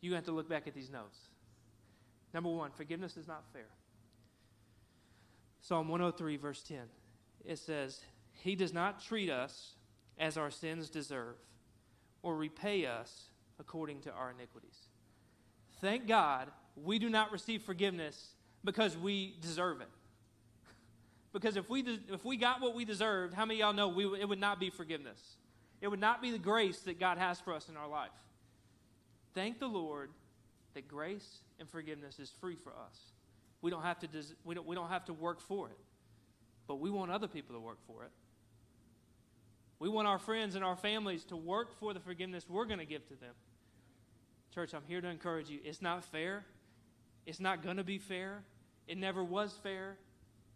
you 0.00 0.14
have 0.14 0.24
to 0.24 0.32
look 0.32 0.48
back 0.48 0.66
at 0.66 0.74
these 0.74 0.90
notes. 0.90 1.16
Number 2.34 2.50
one, 2.50 2.72
forgiveness 2.72 3.16
is 3.16 3.28
not 3.28 3.44
fair. 3.52 3.68
Psalm 5.60 5.88
103, 5.88 6.36
verse 6.36 6.62
10, 6.62 6.78
it 7.44 7.58
says, 7.58 8.00
He 8.32 8.56
does 8.56 8.72
not 8.72 9.00
treat 9.00 9.30
us 9.30 9.74
as 10.18 10.36
our 10.36 10.50
sins 10.50 10.90
deserve 10.90 11.36
or 12.22 12.34
repay 12.34 12.84
us 12.86 13.28
according 13.60 14.00
to 14.00 14.10
our 14.10 14.32
iniquities. 14.32 14.88
Thank 15.80 16.08
God 16.08 16.48
we 16.74 16.98
do 16.98 17.08
not 17.08 17.30
receive 17.30 17.62
forgiveness 17.62 18.34
because 18.64 18.96
we 18.96 19.34
deserve 19.40 19.80
it. 19.80 19.88
Because 21.32 21.56
if 21.56 21.70
we, 21.70 21.82
de- 21.82 22.00
if 22.08 22.24
we 22.24 22.36
got 22.36 22.60
what 22.60 22.74
we 22.74 22.84
deserved, 22.84 23.34
how 23.34 23.44
many 23.44 23.60
y'all 23.60 23.72
know 23.72 23.88
we, 23.88 24.04
it 24.20 24.28
would 24.28 24.40
not 24.40 24.58
be 24.58 24.70
forgiveness? 24.70 25.20
It 25.80 25.88
would 25.88 26.00
not 26.00 26.20
be 26.20 26.30
the 26.30 26.38
grace 26.38 26.80
that 26.80 26.98
God 26.98 27.18
has 27.18 27.40
for 27.40 27.54
us 27.54 27.68
in 27.68 27.76
our 27.76 27.88
life. 27.88 28.10
Thank 29.34 29.60
the 29.60 29.68
Lord 29.68 30.10
that 30.74 30.88
grace 30.88 31.38
and 31.58 31.68
forgiveness 31.68 32.18
is 32.18 32.32
free 32.40 32.56
for 32.56 32.70
us. 32.70 33.12
We 33.62 33.70
don't 33.70 33.82
have 33.82 33.98
to, 34.00 34.06
des- 34.06 34.34
we 34.44 34.54
don't, 34.54 34.66
we 34.66 34.74
don't 34.74 34.88
have 34.88 35.04
to 35.06 35.12
work 35.12 35.40
for 35.40 35.68
it, 35.68 35.78
but 36.66 36.76
we 36.76 36.90
want 36.90 37.10
other 37.10 37.28
people 37.28 37.54
to 37.54 37.60
work 37.60 37.78
for 37.86 38.04
it. 38.04 38.10
We 39.78 39.88
want 39.88 40.08
our 40.08 40.18
friends 40.18 40.56
and 40.56 40.64
our 40.64 40.76
families 40.76 41.24
to 41.24 41.36
work 41.36 41.78
for 41.78 41.94
the 41.94 42.00
forgiveness 42.00 42.44
we're 42.48 42.66
going 42.66 42.80
to 42.80 42.84
give 42.84 43.06
to 43.08 43.14
them. 43.14 43.34
Church, 44.54 44.74
I'm 44.74 44.82
here 44.86 45.00
to 45.00 45.08
encourage 45.08 45.48
you. 45.48 45.60
It's 45.64 45.80
not 45.80 46.04
fair. 46.04 46.44
It's 47.30 47.38
not 47.38 47.62
going 47.62 47.76
to 47.76 47.84
be 47.84 47.98
fair. 47.98 48.42
It 48.88 48.98
never 48.98 49.22
was 49.22 49.56
fair. 49.62 49.96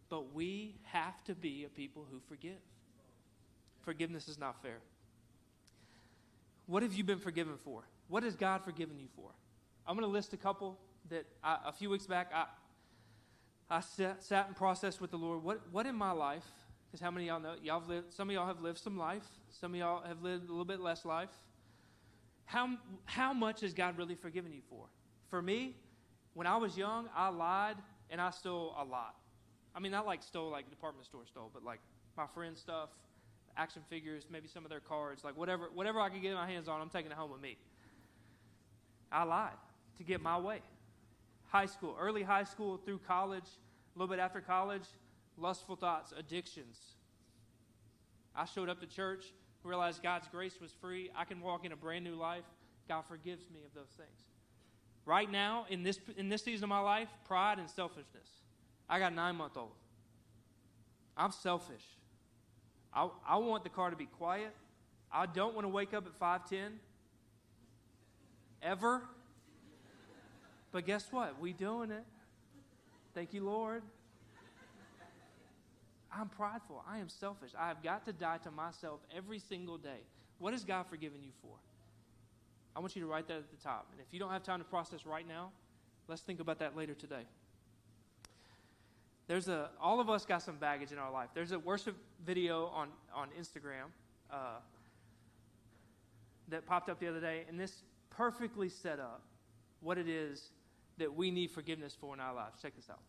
But 0.09 0.35
we 0.35 0.75
have 0.83 1.23
to 1.27 1.35
be 1.35 1.65
a 1.65 1.69
people 1.69 2.05
who 2.11 2.19
forgive. 2.29 2.59
Forgiveness 3.83 4.27
is 4.27 4.39
not 4.39 4.61
fair. 4.61 4.79
What 6.67 6.83
have 6.83 6.93
you 6.93 7.05
been 7.05 7.21
forgiven 7.21 7.55
for? 7.63 7.85
What 8.09 8.25
has 8.25 8.35
God 8.35 8.65
forgiven 8.65 8.99
you 8.99 9.07
for? 9.15 9.31
I'm 9.87 9.95
going 9.95 10.05
to 10.05 10.13
list 10.13 10.33
a 10.33 10.37
couple 10.37 10.77
that 11.11 11.27
I, 11.45 11.59
a 11.67 11.73
few 11.73 11.91
weeks 11.91 12.07
back 12.07 12.33
I, 12.35 12.47
I 13.71 13.81
sat, 13.81 14.25
sat 14.25 14.49
and 14.49 14.57
processed 14.57 15.01
with 15.01 15.13
the 15.13 15.17
Lord. 15.17 15.45
What, 15.45 15.61
what 15.71 15.87
in 15.87 15.95
my 15.95 16.11
life, 16.11 16.47
because 16.87 17.01
how 17.01 17.13
many 17.13 17.29
of 17.29 17.35
y'all 17.35 17.53
know, 17.53 17.59
y'all 17.63 17.79
have 17.79 17.89
lived, 17.89 18.13
some 18.13 18.31
of 18.31 18.35
y'all 18.35 18.49
have 18.49 18.61
lived 18.61 18.79
some 18.79 18.99
life, 18.99 19.23
some 19.49 19.75
of 19.75 19.79
y'all 19.79 20.03
have 20.05 20.23
lived 20.23 20.49
a 20.49 20.51
little 20.51 20.65
bit 20.65 20.81
less 20.81 21.05
life. 21.05 21.31
How, 22.47 22.71
how 23.05 23.33
much 23.33 23.61
has 23.61 23.73
God 23.75 23.97
really 23.97 24.17
forgiven 24.17 24.53
you 24.53 24.63
for? 24.69 24.87
For 25.29 25.41
me, 25.41 25.77
when 26.35 26.47
I 26.47 26.57
was 26.57 26.77
young, 26.77 27.09
I 27.17 27.29
lied 27.29 27.77
and 28.11 28.21
I 28.21 28.31
stole 28.31 28.75
a 28.79 28.85
lot. 28.85 29.15
I 29.75 29.81
mean, 29.81 29.93
not 29.93 30.07
like 30.07 30.23
stole 30.23 30.51
like 30.51 30.71
department 30.71 31.07
store 31.07 31.27
stole, 31.27 31.51
but 31.53 31.65
like 31.65 31.81
my 32.17 32.27
friends' 32.27 32.61
stuff, 32.61 32.91
action 33.57 33.83
figures, 33.89 34.27
maybe 34.31 34.49
some 34.49 34.65
of 34.65 34.71
their 34.71 34.81
cards, 34.81 35.25
like 35.25 35.37
whatever, 35.37 35.69
whatever 35.75 36.01
I 36.01 36.11
could 36.11 36.23
get 36.23 36.35
my 36.35 36.47
hands 36.49 36.69
on, 36.69 36.81
I'm 36.81 36.91
taking 36.91 37.11
it 37.11 37.17
home 37.17 37.31
with 37.31 37.41
me. 37.41 37.57
I 39.11 39.25
lied 39.25 39.53
to 39.97 40.05
get 40.05 40.21
my 40.21 40.39
way. 40.39 40.61
High 41.47 41.67
school, 41.67 41.97
early 41.99 42.23
high 42.23 42.45
school 42.45 42.81
through 42.85 42.99
college, 43.07 43.45
a 43.95 43.99
little 43.99 44.13
bit 44.13 44.21
after 44.21 44.41
college, 44.41 44.85
lustful 45.37 45.77
thoughts, 45.77 46.13
addictions. 46.17 46.79
I 48.35 48.45
showed 48.45 48.69
up 48.69 48.81
to 48.81 48.87
church, 48.87 49.25
realized 49.63 50.03
God's 50.03 50.29
grace 50.29 50.61
was 50.61 50.73
free. 50.81 51.11
I 51.17 51.25
can 51.25 51.41
walk 51.41 51.65
in 51.65 51.73
a 51.73 51.77
brand 51.77 52.05
new 52.05 52.17
life. 52.17 52.45
God 52.89 53.05
forgives 53.07 53.45
me 53.51 53.61
of 53.65 53.73
those 53.75 53.91
things. 53.97 54.34
Right 55.07 55.31
now, 55.31 55.67
in 55.69 55.83
this, 55.83 55.99
in 56.17 56.29
this 56.29 56.43
season 56.43 56.65
of 56.65 56.71
my 56.71 56.81
life, 56.81 57.09
pride 57.27 57.59
and 57.59 57.69
selfishness. 57.69 58.29
I 58.89 58.99
got 58.99 59.13
a 59.13 59.15
nine 59.15 59.37
month 59.37 59.57
old. 59.57 59.73
I'm 61.17 61.31
selfish. 61.31 61.85
I, 62.93 63.09
I 63.27 63.37
want 63.37 63.65
the 63.65 63.71
car 63.71 63.91
to 63.91 63.97
be 63.97 64.07
quiet. 64.07 64.55
I 65.13 65.27
don't 65.27 65.55
want 65.55 65.65
to 65.65 65.69
wake 65.69 65.95
up 65.95 66.07
at 66.07 66.15
510 66.15 66.79
ever. 68.63 69.03
But 70.73 70.87
guess 70.87 71.07
what? 71.11 71.39
We 71.41 71.53
doing 71.53 71.91
it. 71.91 72.05
Thank 73.15 73.33
you, 73.33 73.45
Lord. 73.45 73.83
I'm 76.17 76.29
prideful. 76.29 76.85
I 76.89 76.99
am 76.99 77.09
selfish. 77.09 77.51
I 77.59 77.69
have 77.69 77.83
got 77.83 78.07
to 78.07 78.13
die 78.13 78.39
to 78.39 78.51
myself 78.51 79.01
every 79.15 79.39
single 79.39 79.79
day. 79.79 80.01
What 80.39 80.53
has 80.53 80.65
God 80.65 80.87
forgiven 80.89 81.23
you 81.23 81.31
for? 81.43 81.57
I 82.77 82.81
want 82.81 82.97
you 82.97 83.03
to 83.03 83.09
write 83.09 83.29
that 83.29 83.37
at 83.37 83.51
the 83.51 83.63
top. 83.63 83.89
And 83.93 84.01
if 84.01 84.13
you 84.13 84.19
don't 84.19 84.31
have 84.31 84.43
time 84.43 84.59
to 84.59 84.65
process 84.65 85.07
right 85.07 85.27
now, 85.27 85.51
let's 86.09 86.23
think 86.23 86.41
about 86.41 86.59
that 86.59 86.77
later 86.77 86.95
today. 86.95 87.23
There's 89.27 89.49
a 89.49 89.71
all 89.81 90.01
of 90.01 90.11
us 90.11 90.27
got 90.27 90.43
some 90.43 90.57
baggage 90.57 90.93
in 90.93 90.99
our 90.99 91.11
life. 91.11 91.31
There's 91.35 91.53
a 91.53 91.59
worship 91.59 91.97
video 92.27 92.67
on 92.67 92.89
on 93.15 93.29
Instagram 93.41 93.87
uh, 94.31 94.59
that 96.49 96.67
popped 96.67 96.91
up 96.91 97.01
the 97.01 97.09
other 97.09 97.21
day, 97.21 97.45
and 97.49 97.59
this 97.59 97.85
perfectly 98.11 98.69
set 98.69 99.01
up 99.01 99.23
what 99.81 99.97
it 99.97 100.09
is 100.09 100.51
that 100.99 101.15
we 101.15 101.31
need 101.31 101.51
forgiveness 101.51 101.97
for 101.99 102.13
in 102.15 102.21
our 102.21 102.35
lives. 102.35 102.61
Check 102.61 102.77
this 102.77 102.91
out. 102.91 103.01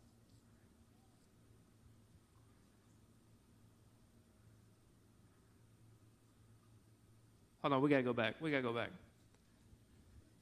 Hold 7.62 7.74
on, 7.74 7.82
we 7.82 7.90
got 7.90 7.98
to 7.98 8.04
go 8.04 8.14
back. 8.14 8.36
We 8.40 8.52
got 8.52 8.58
to 8.58 8.64
go 8.64 8.74
back. 8.74 8.90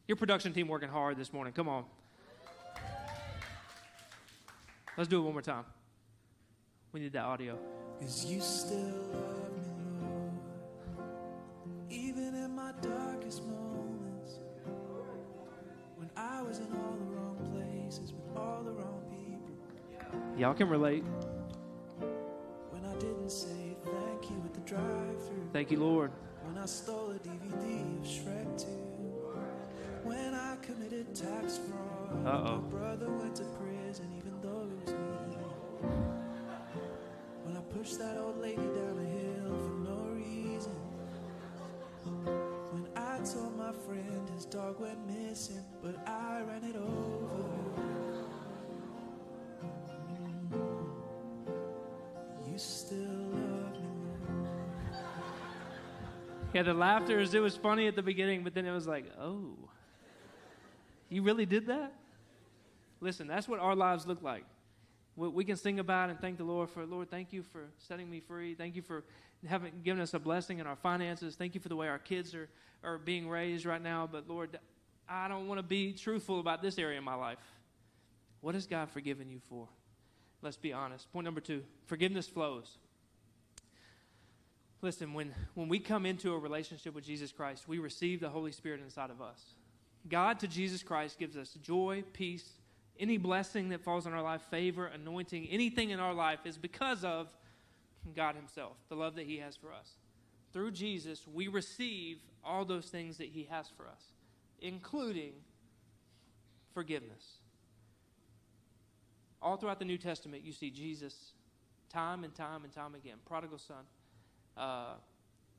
Your 0.08 0.18
production 0.18 0.52
team 0.52 0.68
working 0.68 0.90
hard 0.90 1.18
this 1.18 1.32
morning. 1.32 1.54
Come 1.54 1.70
on. 1.70 1.86
Let's 4.98 5.10
do 5.10 5.20
it 5.20 5.22
one 5.22 5.32
more 5.32 5.42
time. 5.42 5.64
We 6.92 7.00
need 7.00 7.14
that 7.14 7.24
audio. 7.24 7.58
Cause 8.02 8.26
you 8.26 8.42
still 8.42 8.78
love 8.78 9.56
me, 9.56 9.64
Lord. 10.02 11.08
Even 11.90 12.36
in 12.36 12.54
my 12.54 12.74
darkest 12.82 13.44
moments. 13.44 14.40
When 15.96 16.10
I 16.18 16.42
was 16.42 16.60
in 16.60 16.68
all 16.74 16.98
the 17.00 17.06
wrong 17.06 17.38
places 17.54 18.12
with 18.12 18.38
all 18.38 18.62
the 18.62 18.72
wrong 18.72 19.04
people. 19.10 20.38
Y'all 20.38 20.54
can 20.54 20.68
relate. 20.68 21.06
When 22.72 22.86
I 22.86 22.94
didn't 22.96 23.32
say 23.32 23.78
thank 23.86 24.30
you 24.30 24.42
at 24.44 24.54
the 24.54 24.60
drive 24.62 25.26
thru. 25.26 25.48
Thank 25.54 25.72
you, 25.72 25.80
Lord. 25.80 26.12
When 26.44 26.58
I 26.62 26.66
stole 26.66 27.12
a 27.12 27.20
DVD 27.20 28.00
of 28.00 28.06
Shrek 28.06 28.62
2. 28.62 28.93
When 30.04 30.34
I 30.34 30.58
committed 30.62 31.16
tax 31.16 31.60
fraud. 31.60 32.26
Uh-oh. 32.26 32.62
My 32.62 32.68
brother 32.70 33.10
went 33.10 33.36
to 33.38 33.44
prison 33.44 34.12
even 34.18 34.40
though 34.42 34.68
it 34.70 34.86
was 34.86 34.94
me. 34.94 35.38
When 37.44 37.58
I 37.58 37.62
pushed 37.62 38.00
that 38.00 38.18
old 38.18 38.38
lady 38.38 38.58
down 38.58 39.00
a 39.00 39.06
hill 39.06 39.58
for 39.58 39.76
no 39.90 40.10
reason. 40.14 40.76
When 42.72 42.88
I 42.96 43.20
told 43.20 43.58
my 43.58 43.72
friend 43.72 44.30
his 44.36 44.46
dog 44.46 44.80
went 44.80 45.06
missing, 45.08 45.64
but 45.82 45.96
I 46.08 46.42
ran 46.42 46.64
it 46.64 46.76
over. 46.76 47.54
You 52.52 52.58
still 52.58 52.98
love 53.00 53.74
me, 53.82 54.48
Yeah, 56.54 56.64
the 56.64 56.74
laughter 56.74 57.20
is, 57.20 57.34
it 57.34 57.40
was 57.40 57.56
funny 57.56 57.88
at 57.88 57.96
the 57.96 58.04
beginning, 58.04 58.44
but 58.44 58.54
then 58.54 58.66
it 58.66 58.72
was 58.72 58.86
like, 58.86 59.06
oh, 59.20 59.58
you 61.16 61.22
really 61.22 61.46
did 61.46 61.68
that? 61.68 61.94
Listen, 63.02 63.28
that's 63.28 63.48
what 63.48 63.60
our 63.60 63.76
lives 63.76 64.08
look 64.08 64.22
like. 64.22 64.46
We, 65.16 65.44
can 65.44 65.58
sing 65.58 65.80
about 65.80 66.10
and 66.10 66.20
thank 66.20 66.38
the 66.38 66.44
Lord 66.44 66.70
for, 66.70 66.86
Lord, 66.86 67.12
thank 67.12 67.34
you 67.34 67.44
for 67.44 67.66
setting 67.78 68.10
me 68.10 68.20
free. 68.20 68.56
Thank 68.56 68.76
you 68.76 68.82
for 68.82 69.04
having 69.48 69.82
given 69.84 70.02
us 70.02 70.16
a 70.16 70.20
blessing 70.20 70.58
in 70.58 70.66
our 70.66 70.76
finances. 70.76 71.36
Thank 71.36 71.54
you 71.54 71.62
for 71.62 71.70
the 71.70 71.76
way 71.76 71.88
our 71.88 72.00
kids 72.00 72.34
are, 72.34 72.50
are 72.84 72.98
being 72.98 73.30
raised 73.30 73.66
right 73.66 73.82
now. 73.82 74.10
But 74.12 74.28
Lord, 74.28 74.58
I 75.08 75.28
don't 75.28 75.48
want 75.48 75.60
to 75.60 75.64
be 75.64 75.94
truthful 75.94 76.40
about 76.40 76.64
this 76.64 76.80
area 76.80 76.98
of 76.98 77.04
my 77.04 77.14
life. 77.14 77.38
What 78.42 78.56
has 78.56 78.66
God 78.66 78.90
forgiven 78.90 79.30
you 79.30 79.40
for? 79.50 79.68
Let's 80.42 80.58
be 80.58 80.74
honest. 80.74 81.12
Point 81.14 81.26
number 81.26 81.42
two 81.42 81.64
forgiveness 81.86 82.28
flows. 82.28 82.78
Listen, 84.82 85.14
when, 85.14 85.34
when 85.54 85.70
we 85.70 85.80
come 85.80 86.06
into 86.06 86.34
a 86.34 86.40
relationship 86.40 86.94
with 86.96 87.06
Jesus 87.06 87.32
Christ, 87.32 87.68
we 87.68 87.80
receive 87.80 88.20
the 88.20 88.30
Holy 88.30 88.52
Spirit 88.52 88.82
inside 88.82 89.12
of 89.12 89.22
us. 89.22 89.40
God 90.08 90.40
to 90.40 90.48
Jesus 90.48 90.84
Christ 90.84 91.18
gives 91.18 91.38
us 91.38 91.58
joy, 91.62 92.04
peace, 92.14 92.50
any 93.00 93.18
blessing 93.18 93.70
that 93.70 93.82
falls 93.82 94.06
on 94.06 94.14
our 94.14 94.22
life, 94.22 94.42
favor, 94.50 94.88
anointing, 94.88 95.48
anything 95.50 95.90
in 95.90 96.00
our 96.00 96.14
life 96.14 96.40
is 96.46 96.58
because 96.58 97.04
of 97.04 97.28
God 98.16 98.36
Himself, 98.36 98.78
the 98.90 98.96
love 98.96 99.16
that 99.16 99.26
He 99.26 99.38
has 99.38 99.56
for 99.56 99.72
us. 99.72 99.90
Through 100.52 100.72
Jesus, 100.72 101.26
we 101.32 101.48
receive 101.48 102.20
all 102.44 102.66
those 102.66 102.86
things 102.86 103.18
that 103.18 103.30
He 103.30 103.48
has 103.50 103.68
for 103.76 103.88
us, 103.88 104.04
including 104.62 105.34
forgiveness. 106.74 107.38
All 109.42 109.58
throughout 109.58 109.80
the 109.80 109.86
New 109.86 109.98
Testament, 109.98 110.44
you 110.44 110.52
see 110.52 110.70
Jesus 110.70 111.34
time 111.90 112.24
and 112.24 112.34
time 112.34 112.64
and 112.64 112.74
time 112.74 112.96
again. 112.96 113.18
Prodigal 113.26 113.58
son, 113.58 113.84
uh, 114.58 114.94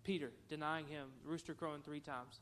Peter 0.03 0.31
denying 0.49 0.87
him, 0.87 1.09
rooster 1.25 1.55
crowing 1.55 1.81
three 1.83 2.01
times. 2.01 2.41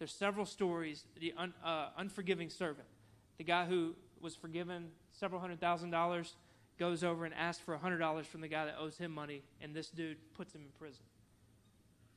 There's 0.00 0.12
several 0.12 0.46
stories. 0.46 1.04
The 1.20 1.34
un, 1.36 1.52
uh, 1.62 1.90
unforgiving 1.98 2.48
servant, 2.48 2.88
the 3.36 3.44
guy 3.44 3.66
who 3.66 3.94
was 4.20 4.34
forgiven 4.34 4.88
several 5.12 5.42
hundred 5.42 5.60
thousand 5.60 5.90
dollars, 5.90 6.36
goes 6.78 7.04
over 7.04 7.26
and 7.26 7.34
asks 7.34 7.62
for 7.62 7.74
a 7.74 7.78
hundred 7.78 7.98
dollars 7.98 8.26
from 8.26 8.40
the 8.40 8.48
guy 8.48 8.64
that 8.64 8.76
owes 8.80 8.96
him 8.96 9.12
money, 9.12 9.42
and 9.60 9.76
this 9.76 9.90
dude 9.90 10.16
puts 10.34 10.54
him 10.54 10.62
in 10.62 10.70
prison. 10.78 11.04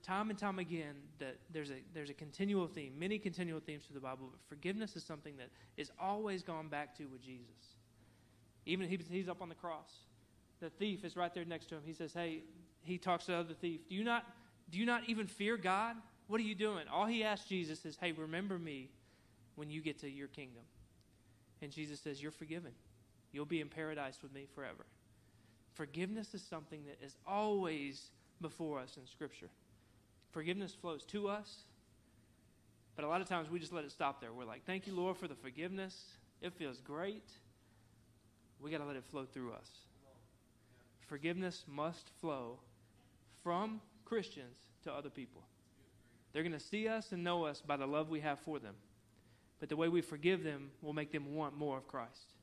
Time 0.02 0.30
and 0.30 0.40
time 0.40 0.60
again, 0.60 0.96
that 1.20 1.36
there's 1.52 1.72
a 1.72 1.84
there's 1.94 2.10
a 2.10 2.14
continual 2.14 2.68
theme, 2.68 2.94
many 2.98 3.20
continual 3.20 3.60
themes 3.60 3.86
to 3.88 3.94
the 3.94 4.00
Bible, 4.00 4.30
but 4.32 4.40
forgiveness 4.48 4.96
is 4.96 5.04
something 5.04 5.36
that 5.36 5.50
is 5.76 5.92
always 6.00 6.42
gone 6.42 6.70
back 6.70 6.98
to 6.98 7.04
with 7.08 7.22
Jesus. 7.22 7.76
Even 8.66 8.88
he, 8.88 8.98
he's 9.10 9.28
up 9.28 9.42
on 9.42 9.50
the 9.50 9.56
cross. 9.56 9.92
The 10.62 10.70
thief 10.70 11.04
is 11.04 11.18
right 11.18 11.34
there 11.34 11.44
next 11.44 11.68
to 11.68 11.76
him. 11.76 11.82
He 11.86 11.94
says, 11.94 12.14
"Hey," 12.14 12.44
he 12.84 12.98
talks 12.98 13.26
to 13.26 13.32
the 13.32 13.38
other 13.40 13.54
thief. 13.54 13.82
Do 13.90 13.96
you 13.96 14.06
not 14.06 14.24
do 14.70 14.80
you 14.80 14.86
not 14.86 15.04
even 15.10 15.28
fear 15.28 15.58
God? 15.58 15.98
What 16.34 16.42
are 16.42 16.46
you 16.46 16.56
doing? 16.56 16.88
All 16.88 17.06
he 17.06 17.24
asks 17.24 17.48
Jesus 17.48 17.86
is, 17.86 17.96
"Hey, 17.98 18.12
remember 18.12 18.58
me 18.58 18.90
when 19.54 19.70
you 19.70 19.82
get 19.82 20.00
to 20.00 20.10
your 20.10 20.28
kingdom." 20.30 20.64
And 21.62 21.72
Jesus 21.72 22.00
says, 22.00 22.24
"You're 22.24 22.32
forgiven. 22.32 22.74
You'll 23.32 23.46
be 23.46 23.62
in 23.62 23.70
paradise 23.70 24.20
with 24.24 24.34
me 24.34 24.48
forever." 24.48 24.88
Forgiveness 25.74 26.34
is 26.34 26.42
something 26.42 26.86
that 26.86 27.00
is 27.04 27.16
always 27.28 28.10
before 28.42 28.80
us 28.80 28.98
in 28.98 29.06
Scripture. 29.06 29.52
Forgiveness 30.32 30.74
flows 30.74 31.06
to 31.06 31.28
us, 31.28 31.66
but 32.96 33.06
a 33.06 33.08
lot 33.08 33.22
of 33.22 33.28
times 33.28 33.52
we 33.52 33.60
just 33.60 33.72
let 33.72 33.86
it 33.86 33.92
stop 33.92 34.20
there. 34.20 34.34
We're 34.34 34.44
like, 34.44 34.64
"Thank 34.64 34.88
you, 34.88 34.96
Lord, 34.96 35.18
for 35.18 35.28
the 35.28 35.36
forgiveness. 35.36 36.18
It 36.42 36.54
feels 36.54 36.82
great." 36.82 37.30
We 38.60 38.72
got 38.72 38.80
to 38.80 38.86
let 38.86 38.96
it 38.96 39.06
flow 39.06 39.28
through 39.28 39.54
us. 39.54 39.86
Forgiveness 41.02 41.68
must 41.68 42.10
flow 42.10 42.60
from 43.44 43.84
Christians 44.04 44.68
to 44.82 44.92
other 44.92 45.12
people. 45.12 45.48
They're 46.34 46.44
going 46.44 46.54
to 46.54 46.60
see 46.60 46.88
us 46.88 47.12
and 47.12 47.24
know 47.24 47.46
us 47.46 47.62
by 47.62 47.78
the 47.78 47.86
love 47.86 48.10
we 48.10 48.20
have 48.22 48.40
for 48.40 48.60
them. 48.60 48.76
But 49.60 49.70
the 49.70 49.76
way 49.76 49.88
we 49.88 50.02
forgive 50.02 50.44
them 50.44 50.72
will 50.82 50.94
make 50.94 51.12
them 51.12 51.36
want 51.36 51.56
more 51.56 51.78
of 51.78 51.88
Christ. 51.88 52.34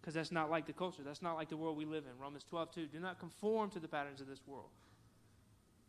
Because 0.00 0.14
that's 0.14 0.30
not 0.30 0.50
like 0.50 0.66
the 0.66 0.72
culture. 0.72 1.02
That's 1.04 1.22
not 1.22 1.34
like 1.34 1.48
the 1.48 1.56
world 1.56 1.76
we 1.76 1.84
live 1.84 2.04
in. 2.04 2.22
Romans 2.22 2.44
12, 2.48 2.72
2. 2.72 2.86
Do 2.86 3.00
not 3.00 3.18
conform 3.18 3.70
to 3.70 3.80
the 3.80 3.88
patterns 3.88 4.20
of 4.20 4.28
this 4.28 4.40
world. 4.46 4.68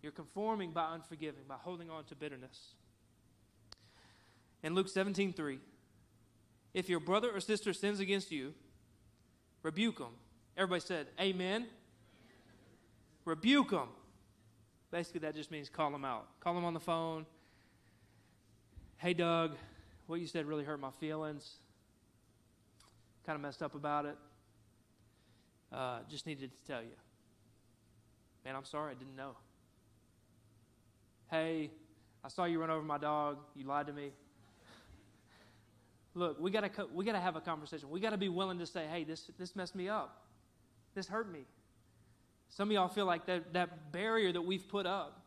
You're 0.01 0.11
conforming 0.11 0.71
by 0.71 0.93
unforgiving, 0.93 1.43
by 1.47 1.55
holding 1.55 1.89
on 1.89 2.05
to 2.05 2.15
bitterness. 2.15 2.73
In 4.63 4.75
Luke 4.75 4.89
17, 4.89 5.33
3, 5.33 5.59
if 6.73 6.89
your 6.89 6.99
brother 6.99 7.29
or 7.33 7.39
sister 7.39 7.73
sins 7.73 7.99
against 7.99 8.31
you, 8.31 8.53
rebuke 9.61 9.97
them. 9.99 10.13
Everybody 10.57 10.81
said, 10.81 11.07
Amen. 11.19 11.67
Rebuke 13.25 13.71
them. 13.71 13.89
Basically, 14.91 15.19
that 15.21 15.35
just 15.35 15.51
means 15.51 15.69
call 15.69 15.91
them 15.91 16.03
out. 16.03 16.27
Call 16.39 16.53
them 16.53 16.65
on 16.65 16.73
the 16.73 16.79
phone. 16.79 17.25
Hey, 18.97 19.13
Doug, 19.13 19.55
what 20.07 20.19
you 20.19 20.27
said 20.27 20.45
really 20.45 20.63
hurt 20.63 20.79
my 20.79 20.91
feelings. 20.99 21.57
Kind 23.25 23.35
of 23.35 23.41
messed 23.41 23.61
up 23.61 23.75
about 23.75 24.05
it. 24.05 24.17
Uh, 25.71 25.99
just 26.09 26.25
needed 26.25 26.51
to 26.51 26.71
tell 26.71 26.81
you. 26.81 26.97
Man, 28.43 28.55
I'm 28.55 28.65
sorry, 28.65 28.91
I 28.91 28.95
didn't 28.95 29.15
know. 29.15 29.35
Hey, 31.29 31.69
I 32.23 32.27
saw 32.29 32.45
you 32.45 32.59
run 32.59 32.71
over 32.71 32.81
my 32.81 32.97
dog. 32.97 33.37
You 33.55 33.65
lied 33.65 33.87
to 33.87 33.93
me. 33.93 34.11
Look, 36.15 36.39
we 36.39 36.49
gotta 36.49 36.71
we 36.93 37.05
gotta 37.05 37.19
have 37.19 37.35
a 37.35 37.41
conversation. 37.41 37.89
We 37.89 37.99
gotta 37.99 38.17
be 38.17 38.29
willing 38.29 38.57
to 38.59 38.65
say, 38.65 38.87
"Hey, 38.87 39.03
this 39.03 39.29
this 39.37 39.55
messed 39.55 39.75
me 39.75 39.87
up. 39.87 40.25
This 40.95 41.07
hurt 41.07 41.31
me." 41.31 41.45
Some 42.49 42.69
of 42.69 42.73
y'all 42.73 42.87
feel 42.87 43.05
like 43.05 43.25
that 43.27 43.53
that 43.53 43.91
barrier 43.91 44.31
that 44.31 44.41
we've 44.41 44.67
put 44.67 44.85
up 44.85 45.21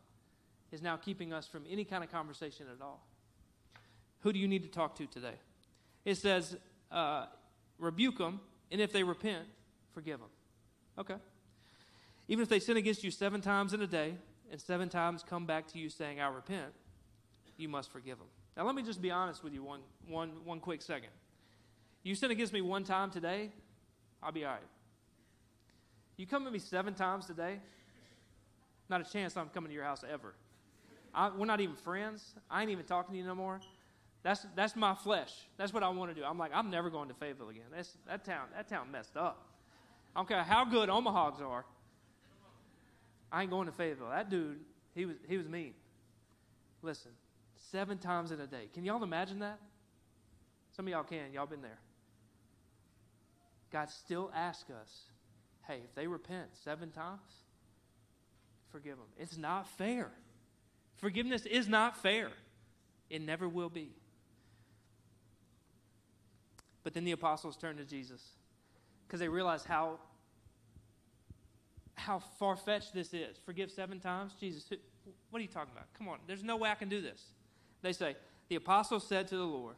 is 0.71 0.81
now 0.81 0.97
keeping 0.97 1.33
us 1.33 1.47
from 1.47 1.63
any 1.69 1.83
kind 1.85 2.03
of 2.03 2.11
conversation 2.11 2.67
at 2.73 2.81
all. 2.83 3.05
Who 4.21 4.33
do 4.33 4.39
you 4.39 4.47
need 4.47 4.63
to 4.63 4.69
talk 4.69 4.95
to 4.95 5.05
today? 5.05 5.35
It 6.05 6.15
says, 6.15 6.57
uh, 6.91 7.27
"Rebuke 7.79 8.17
them, 8.17 8.39
and 8.71 8.81
if 8.81 8.91
they 8.91 9.03
repent, 9.03 9.47
forgive 9.93 10.19
them." 10.19 10.29
Okay. 10.97 11.15
Even 12.27 12.43
if 12.43 12.49
they 12.49 12.59
sin 12.59 12.77
against 12.77 13.03
you 13.03 13.11
seven 13.11 13.41
times 13.41 13.73
in 13.73 13.81
a 13.81 13.87
day, 13.87 14.15
and 14.51 14.61
seven 14.61 14.89
times 14.89 15.23
come 15.23 15.45
back 15.45 15.67
to 15.67 15.79
you 15.79 15.89
saying, 15.89 16.19
"I 16.19 16.27
repent," 16.27 16.73
you 17.57 17.67
must 17.67 17.89
forgive 17.89 18.17
them. 18.19 18.27
Now, 18.55 18.65
let 18.65 18.75
me 18.75 18.83
just 18.83 19.01
be 19.01 19.11
honest 19.11 19.43
with 19.43 19.53
you 19.53 19.63
one, 19.63 19.81
one, 20.07 20.29
one 20.45 20.59
quick 20.59 20.81
second. 20.81 21.09
You 22.03 22.15
sin 22.15 22.31
against 22.31 22.53
me 22.53 22.61
one 22.61 22.83
time 22.83 23.09
today, 23.09 23.51
I'll 24.21 24.31
be 24.31 24.45
all 24.45 24.51
right. 24.51 24.61
You 26.17 26.27
come 26.27 26.45
at 26.45 26.53
me 26.53 26.59
seven 26.59 26.93
times 26.93 27.25
today, 27.25 27.59
not 28.89 29.01
a 29.01 29.11
chance 29.11 29.35
I'm 29.35 29.49
coming 29.49 29.69
to 29.69 29.73
your 29.73 29.83
house 29.83 30.03
ever. 30.09 30.35
I, 31.13 31.29
we're 31.35 31.45
not 31.45 31.61
even 31.61 31.75
friends. 31.75 32.33
I 32.49 32.61
ain't 32.61 32.71
even 32.71 32.85
talking 32.85 33.13
to 33.13 33.17
you 33.17 33.25
no 33.25 33.35
more. 33.35 33.59
That's, 34.23 34.45
that's 34.55 34.75
my 34.75 34.95
flesh. 34.95 35.31
That's 35.57 35.73
what 35.73 35.83
I 35.83 35.89
want 35.89 36.13
to 36.13 36.19
do. 36.19 36.25
I'm 36.25 36.37
like, 36.37 36.51
I'm 36.53 36.69
never 36.69 36.89
going 36.89 37.09
to 37.09 37.13
Fayetteville 37.13 37.49
again. 37.49 37.65
That's, 37.75 37.97
that, 38.07 38.23
town, 38.23 38.45
that 38.55 38.69
town 38.69 38.89
messed 38.91 39.17
up. 39.17 39.47
I 40.15 40.19
don't 40.19 40.27
care 40.27 40.43
how 40.43 40.65
good 40.65 40.89
Omahawks 40.89 41.41
are. 41.41 41.65
I 43.31 43.41
ain't 43.41 43.51
going 43.51 43.65
to 43.65 43.73
Fayetteville. 43.73 44.09
That 44.09 44.29
dude, 44.29 44.59
he 44.95 45.05
was, 45.05 45.17
he 45.27 45.37
was 45.37 45.47
mean. 45.47 45.73
Listen, 46.81 47.11
seven 47.71 47.97
times 47.97 48.31
in 48.31 48.39
a 48.39 48.47
day. 48.47 48.69
Can 48.73 48.85
y'all 48.85 49.03
imagine 49.03 49.39
that? 49.39 49.59
Some 50.71 50.87
of 50.87 50.91
y'all 50.91 51.03
can. 51.03 51.33
Y'all 51.33 51.45
been 51.45 51.61
there. 51.61 51.79
God 53.71 53.89
still 53.89 54.31
asks 54.35 54.69
us, 54.69 55.05
hey, 55.67 55.81
if 55.83 55.93
they 55.95 56.07
repent 56.07 56.49
seven 56.63 56.91
times, 56.91 57.21
forgive 58.71 58.97
them. 58.97 59.07
It's 59.17 59.37
not 59.37 59.67
fair. 59.67 60.11
Forgiveness 60.97 61.45
is 61.45 61.67
not 61.67 61.97
fair. 61.97 62.29
It 63.09 63.21
never 63.21 63.47
will 63.47 63.69
be. 63.69 63.91
But 66.83 66.93
then 66.93 67.05
the 67.05 67.11
apostles 67.11 67.55
turned 67.55 67.77
to 67.77 67.85
Jesus 67.85 68.21
because 69.07 69.19
they 69.19 69.29
realized 69.29 69.65
how, 69.65 69.99
how 71.95 72.19
far 72.39 72.55
fetched 72.55 72.93
this 72.93 73.13
is. 73.13 73.37
Forgive 73.45 73.71
seven 73.71 73.99
times? 73.99 74.33
Jesus, 74.39 74.65
what 75.29 75.39
are 75.39 75.41
you 75.41 75.47
talking 75.47 75.71
about? 75.73 75.93
Come 75.97 76.09
on, 76.09 76.17
there's 76.27 76.43
no 76.43 76.57
way 76.57 76.69
I 76.69 76.75
can 76.75 76.89
do 76.89 77.01
this. 77.01 77.21
They 77.81 77.93
say, 77.93 78.15
The 78.49 78.55
apostles 78.55 79.07
said 79.07 79.27
to 79.29 79.37
the 79.37 79.43
Lord, 79.43 79.75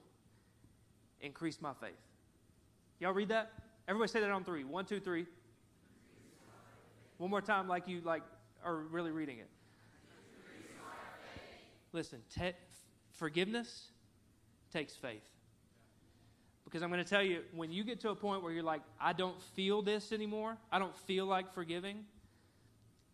Increase 1.22 1.62
my 1.62 1.74
faith. 1.74 1.98
Y'all 3.00 3.14
read 3.14 3.30
that? 3.30 3.52
Everybody 3.88 4.12
say 4.12 4.20
that 4.20 4.30
on 4.32 4.44
three. 4.44 4.64
One, 4.64 4.86
two, 4.86 5.00
three. 5.00 5.26
One 7.18 7.30
more 7.30 7.42
time, 7.42 7.68
like 7.68 7.88
you 7.88 8.02
like 8.02 8.24
are 8.64 8.76
really 8.76 9.12
reading 9.12 9.40
it. 9.40 9.50
Listen, 11.94 12.20
te- 12.34 12.52
forgiveness 13.14 13.88
takes 14.74 14.96
faith. 14.96 15.24
Because 16.66 16.82
I'm 16.82 16.90
going 16.90 17.02
to 17.04 17.10
tell 17.10 17.22
you, 17.22 17.42
when 17.54 17.72
you 17.72 17.84
get 17.84 18.02
to 18.02 18.10
a 18.10 18.16
point 18.16 18.44
where 18.44 18.52
you're 18.52 18.64
like, 18.64 18.82
I 19.00 19.14
don't 19.14 19.40
feel 19.42 19.82
this 19.82 20.12
anymore, 20.12 20.58
I 20.72 20.80
don't 20.80 20.96
feel 20.96 21.26
like 21.26 21.54
forgiving, 21.54 22.04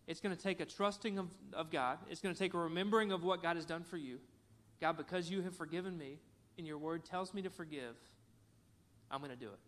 it's 0.08 0.20
going 0.20 0.36
to 0.36 0.42
take 0.42 0.62
a 0.62 0.66
trusting 0.66 1.20
of, 1.20 1.28
of 1.54 1.70
God. 1.70 2.00
It's 2.10 2.22
going 2.22 2.34
to 2.34 2.40
take 2.40 2.54
a 2.54 2.58
remembering 2.58 3.12
of 3.12 3.24
what 3.24 3.44
God 3.44 3.56
has 3.58 3.66
done 3.66 3.84
for 3.84 3.98
you. 3.98 4.18
God, 4.80 4.98
because 4.98 5.30
you 5.30 5.42
have 5.42 5.56
forgiven 5.56 5.98
me, 5.98 6.18
and 6.58 6.66
your 6.66 6.78
word 6.78 7.06
tells 7.06 7.34
me 7.34 7.42
to 7.44 7.50
forgive, 7.50 7.96
I'm 9.12 9.20
going 9.20 9.32
to 9.32 9.38
do 9.38 9.48
it. 9.48 9.60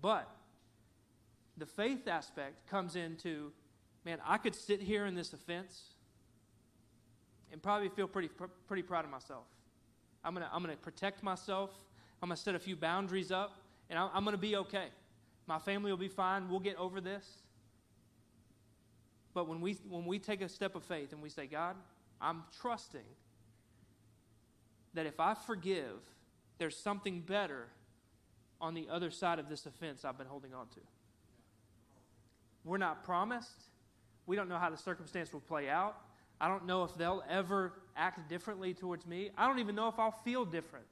But 0.00 0.30
the 1.58 1.66
faith 1.66 2.06
aspect 2.06 2.66
comes 2.68 2.96
into, 2.96 3.52
man, 4.04 4.18
I 4.24 4.38
could 4.38 4.54
sit 4.54 4.80
here 4.80 5.06
in 5.06 5.14
this 5.14 5.32
offense 5.32 5.82
and 7.52 7.62
probably 7.62 7.88
feel 7.88 8.06
pretty, 8.06 8.30
pretty 8.66 8.82
proud 8.82 9.04
of 9.04 9.10
myself. 9.10 9.44
I'm 10.24 10.34
going 10.34 10.46
to 10.46 10.54
I'm 10.54 10.64
to 10.64 10.76
protect 10.76 11.22
myself. 11.22 11.70
I'm 12.22 12.28
going 12.28 12.36
to 12.36 12.42
set 12.42 12.54
a 12.54 12.58
few 12.58 12.76
boundaries 12.76 13.30
up, 13.30 13.60
and 13.88 13.98
I'm, 13.98 14.10
I'm 14.12 14.24
going 14.24 14.34
to 14.34 14.40
be 14.40 14.56
okay. 14.56 14.88
My 15.46 15.58
family 15.58 15.90
will 15.90 15.98
be 15.98 16.08
fine. 16.08 16.48
We'll 16.48 16.60
get 16.60 16.76
over 16.76 17.00
this. 17.00 17.24
But 19.34 19.48
when 19.48 19.60
we, 19.60 19.74
when 19.88 20.04
we 20.04 20.18
take 20.18 20.42
a 20.42 20.48
step 20.48 20.74
of 20.74 20.82
faith 20.82 21.12
and 21.12 21.22
we 21.22 21.28
say, 21.28 21.46
God, 21.46 21.76
I'm 22.20 22.42
trusting 22.60 23.00
that 24.94 25.06
if 25.06 25.20
I 25.20 25.34
forgive, 25.34 26.00
there's 26.58 26.76
something 26.76 27.20
better 27.20 27.68
on 28.60 28.74
the 28.74 28.88
other 28.90 29.10
side 29.10 29.38
of 29.38 29.48
this 29.48 29.64
offense 29.64 30.04
I've 30.04 30.18
been 30.18 30.26
holding 30.26 30.52
on 30.52 30.66
to. 30.68 30.80
We're 32.68 32.76
not 32.76 33.02
promised. 33.02 33.64
We 34.26 34.36
don't 34.36 34.48
know 34.48 34.58
how 34.58 34.68
the 34.68 34.76
circumstance 34.76 35.32
will 35.32 35.40
play 35.40 35.70
out. 35.70 35.96
I 36.38 36.48
don't 36.48 36.66
know 36.66 36.84
if 36.84 36.94
they'll 36.94 37.24
ever 37.28 37.72
act 37.96 38.28
differently 38.28 38.74
towards 38.74 39.06
me. 39.06 39.30
I 39.38 39.48
don't 39.48 39.58
even 39.58 39.74
know 39.74 39.88
if 39.88 39.98
I'll 39.98 40.12
feel 40.22 40.44
different. 40.44 40.86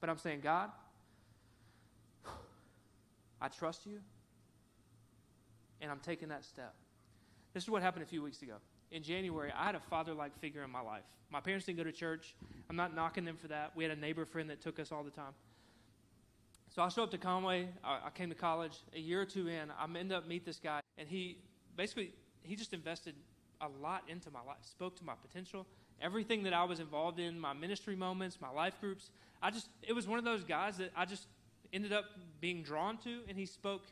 But 0.00 0.10
I'm 0.10 0.18
saying, 0.18 0.40
God, 0.40 0.70
I 3.40 3.46
trust 3.46 3.86
you, 3.86 4.00
and 5.80 5.92
I'm 5.92 6.00
taking 6.00 6.28
that 6.30 6.44
step. 6.44 6.74
This 7.54 7.62
is 7.62 7.70
what 7.70 7.80
happened 7.80 8.02
a 8.02 8.06
few 8.06 8.22
weeks 8.22 8.42
ago. 8.42 8.54
In 8.90 9.04
January, 9.04 9.52
I 9.56 9.64
had 9.64 9.76
a 9.76 9.80
father 9.80 10.12
like 10.12 10.36
figure 10.40 10.64
in 10.64 10.70
my 10.70 10.80
life. 10.80 11.04
My 11.30 11.40
parents 11.40 11.66
didn't 11.66 11.78
go 11.78 11.84
to 11.84 11.92
church. 11.92 12.34
I'm 12.68 12.76
not 12.76 12.96
knocking 12.96 13.24
them 13.24 13.36
for 13.36 13.46
that. 13.48 13.76
We 13.76 13.84
had 13.84 13.96
a 13.96 14.00
neighbor 14.00 14.24
friend 14.24 14.50
that 14.50 14.60
took 14.60 14.80
us 14.80 14.90
all 14.90 15.04
the 15.04 15.10
time. 15.10 15.34
So 16.78 16.84
I 16.84 16.88
show 16.90 17.02
up 17.02 17.10
to 17.10 17.18
Conway. 17.18 17.70
I, 17.82 18.08
came 18.14 18.28
to 18.28 18.36
college 18.36 18.76
a 18.94 19.00
year 19.00 19.20
or 19.20 19.24
two 19.24 19.48
in. 19.48 19.68
I 19.68 19.98
end 19.98 20.12
up 20.12 20.28
meet 20.28 20.44
this 20.44 20.60
guy, 20.62 20.80
and 20.96 21.08
he 21.08 21.38
basically 21.76 22.12
he 22.42 22.54
just 22.54 22.72
invested 22.72 23.16
a 23.60 23.66
lot 23.82 24.04
into 24.06 24.30
my 24.30 24.38
life. 24.46 24.58
Spoke 24.60 24.94
to 24.98 25.04
my 25.04 25.14
potential, 25.20 25.66
everything 26.00 26.44
that 26.44 26.52
I 26.52 26.62
was 26.62 26.78
involved 26.78 27.18
in, 27.18 27.36
my 27.40 27.52
ministry 27.52 27.96
moments, 27.96 28.38
my 28.40 28.52
life 28.52 28.74
groups. 28.80 29.10
I 29.42 29.50
just 29.50 29.66
it 29.82 29.92
was 29.92 30.06
one 30.06 30.20
of 30.20 30.24
those 30.24 30.44
guys 30.44 30.76
that 30.76 30.92
I 30.94 31.04
just 31.04 31.26
ended 31.72 31.92
up 31.92 32.04
being 32.40 32.62
drawn 32.62 32.96
to, 32.98 33.22
and 33.28 33.36
he 33.36 33.44
spoke 33.44 33.82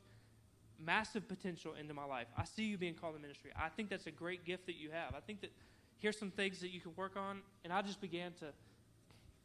massive 0.79 1.27
potential 1.27 1.75
into 1.75 1.93
my 1.93 2.05
life. 2.05 2.29
I 2.39 2.45
see 2.45 2.67
you 2.67 2.79
being 2.79 2.95
called 2.95 3.17
to 3.17 3.21
ministry. 3.21 3.51
I 3.57 3.69
think 3.69 3.91
that's 3.91 4.07
a 4.07 4.13
great 4.13 4.45
gift 4.45 4.67
that 4.67 4.77
you 4.77 4.93
have. 4.93 5.13
I 5.17 5.21
think 5.27 5.41
that 5.41 5.51
here's 5.99 6.17
some 6.17 6.31
things 6.31 6.61
that 6.61 6.71
you 6.71 6.81
can 6.81 6.93
work 6.95 7.17
on, 7.17 7.41
and 7.65 7.73
I 7.73 7.83
just 7.83 8.01
began 8.01 8.31
to 8.35 8.53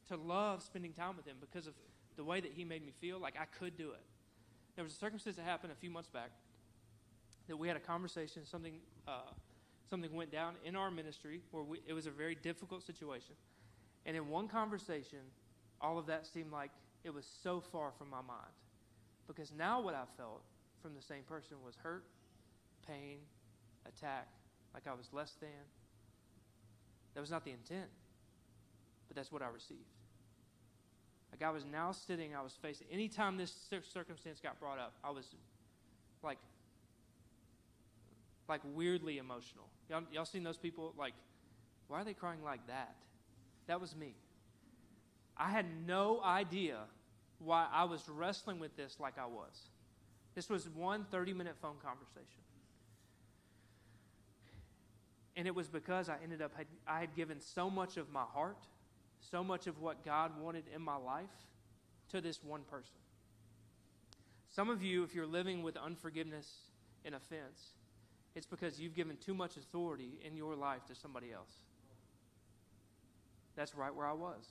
to 0.09 0.21
love 0.21 0.61
spending 0.61 0.93
time 0.93 1.17
with 1.17 1.25
him 1.25 1.37
because 1.41 1.65
of 1.65 1.73
the 2.21 2.25
way 2.25 2.39
that 2.39 2.51
he 2.53 2.63
made 2.63 2.85
me 2.85 2.93
feel 3.01 3.17
like 3.17 3.33
I 3.35 3.45
could 3.57 3.75
do 3.75 3.89
it. 3.89 4.03
There 4.75 4.83
was 4.83 4.93
a 4.93 4.95
circumstance 4.95 5.37
that 5.37 5.41
happened 5.43 5.73
a 5.73 5.75
few 5.75 5.89
months 5.89 6.07
back 6.07 6.29
that 7.47 7.57
we 7.57 7.67
had 7.67 7.75
a 7.75 7.79
conversation, 7.79 8.45
something, 8.45 8.75
uh, 9.07 9.31
something 9.89 10.13
went 10.13 10.31
down 10.31 10.53
in 10.63 10.75
our 10.75 10.91
ministry 10.91 11.41
where 11.49 11.63
we, 11.63 11.79
it 11.87 11.93
was 11.93 12.05
a 12.05 12.11
very 12.11 12.35
difficult 12.35 12.85
situation. 12.85 13.33
And 14.05 14.15
in 14.15 14.29
one 14.29 14.47
conversation, 14.47 15.17
all 15.81 15.97
of 15.97 16.05
that 16.05 16.27
seemed 16.27 16.51
like 16.51 16.69
it 17.03 17.11
was 17.11 17.25
so 17.41 17.59
far 17.59 17.91
from 17.97 18.11
my 18.11 18.21
mind. 18.21 18.53
Because 19.25 19.51
now 19.51 19.81
what 19.81 19.95
I 19.95 20.03
felt 20.15 20.43
from 20.79 20.93
the 20.93 21.01
same 21.01 21.23
person 21.23 21.57
was 21.65 21.73
hurt, 21.81 22.03
pain, 22.87 23.17
attack, 23.87 24.27
like 24.75 24.83
I 24.85 24.93
was 24.93 25.07
less 25.11 25.33
than. 25.41 25.49
That 27.15 27.21
was 27.21 27.31
not 27.31 27.45
the 27.45 27.51
intent, 27.51 27.89
but 29.07 29.15
that's 29.15 29.31
what 29.31 29.41
I 29.41 29.47
received. 29.47 29.89
Like 31.31 31.43
I 31.43 31.51
was 31.51 31.65
now 31.65 31.91
sitting, 31.91 32.35
I 32.35 32.41
was 32.41 32.57
facing, 32.61 32.87
anytime 32.91 33.37
this 33.37 33.53
circumstance 33.93 34.39
got 34.41 34.59
brought 34.59 34.79
up, 34.79 34.93
I 35.03 35.11
was 35.11 35.25
like, 36.23 36.37
like 38.49 38.61
weirdly 38.75 39.17
emotional. 39.17 39.65
Y'all, 39.89 40.03
y'all 40.11 40.25
seen 40.25 40.43
those 40.43 40.57
people? 40.57 40.93
Like, 40.97 41.13
why 41.87 42.01
are 42.01 42.03
they 42.03 42.13
crying 42.13 42.43
like 42.43 42.65
that? 42.67 42.95
That 43.67 43.79
was 43.79 43.95
me. 43.95 44.13
I 45.37 45.49
had 45.49 45.65
no 45.87 46.21
idea 46.21 46.79
why 47.39 47.67
I 47.71 47.85
was 47.85 48.07
wrestling 48.09 48.59
with 48.59 48.75
this 48.75 48.97
like 48.99 49.17
I 49.17 49.25
was. 49.25 49.69
This 50.35 50.49
was 50.49 50.69
one 50.69 51.05
30 51.09 51.33
minute 51.33 51.55
phone 51.61 51.75
conversation. 51.83 52.41
And 55.35 55.47
it 55.47 55.55
was 55.55 55.67
because 55.67 56.09
I 56.09 56.17
ended 56.23 56.41
up, 56.41 56.51
I 56.85 56.99
had 56.99 57.15
given 57.15 57.39
so 57.39 57.69
much 57.69 57.97
of 57.97 58.11
my 58.11 58.23
heart 58.23 58.57
so 59.29 59.43
much 59.43 59.67
of 59.67 59.79
what 59.79 60.03
God 60.03 60.31
wanted 60.39 60.63
in 60.73 60.81
my 60.81 60.95
life 60.95 61.29
to 62.09 62.21
this 62.21 62.43
one 62.43 62.61
person. 62.63 62.95
Some 64.49 64.69
of 64.69 64.83
you, 64.83 65.03
if 65.03 65.15
you're 65.15 65.27
living 65.27 65.63
with 65.63 65.77
unforgiveness 65.77 66.47
and 67.05 67.15
offense, 67.15 67.73
it's 68.35 68.45
because 68.45 68.79
you've 68.79 68.95
given 68.95 69.17
too 69.17 69.33
much 69.33 69.57
authority 69.57 70.19
in 70.25 70.35
your 70.35 70.55
life 70.55 70.85
to 70.87 70.95
somebody 70.95 71.31
else. 71.31 71.51
That's 73.55 73.75
right 73.75 73.93
where 73.93 74.07
I 74.07 74.13
was. 74.13 74.45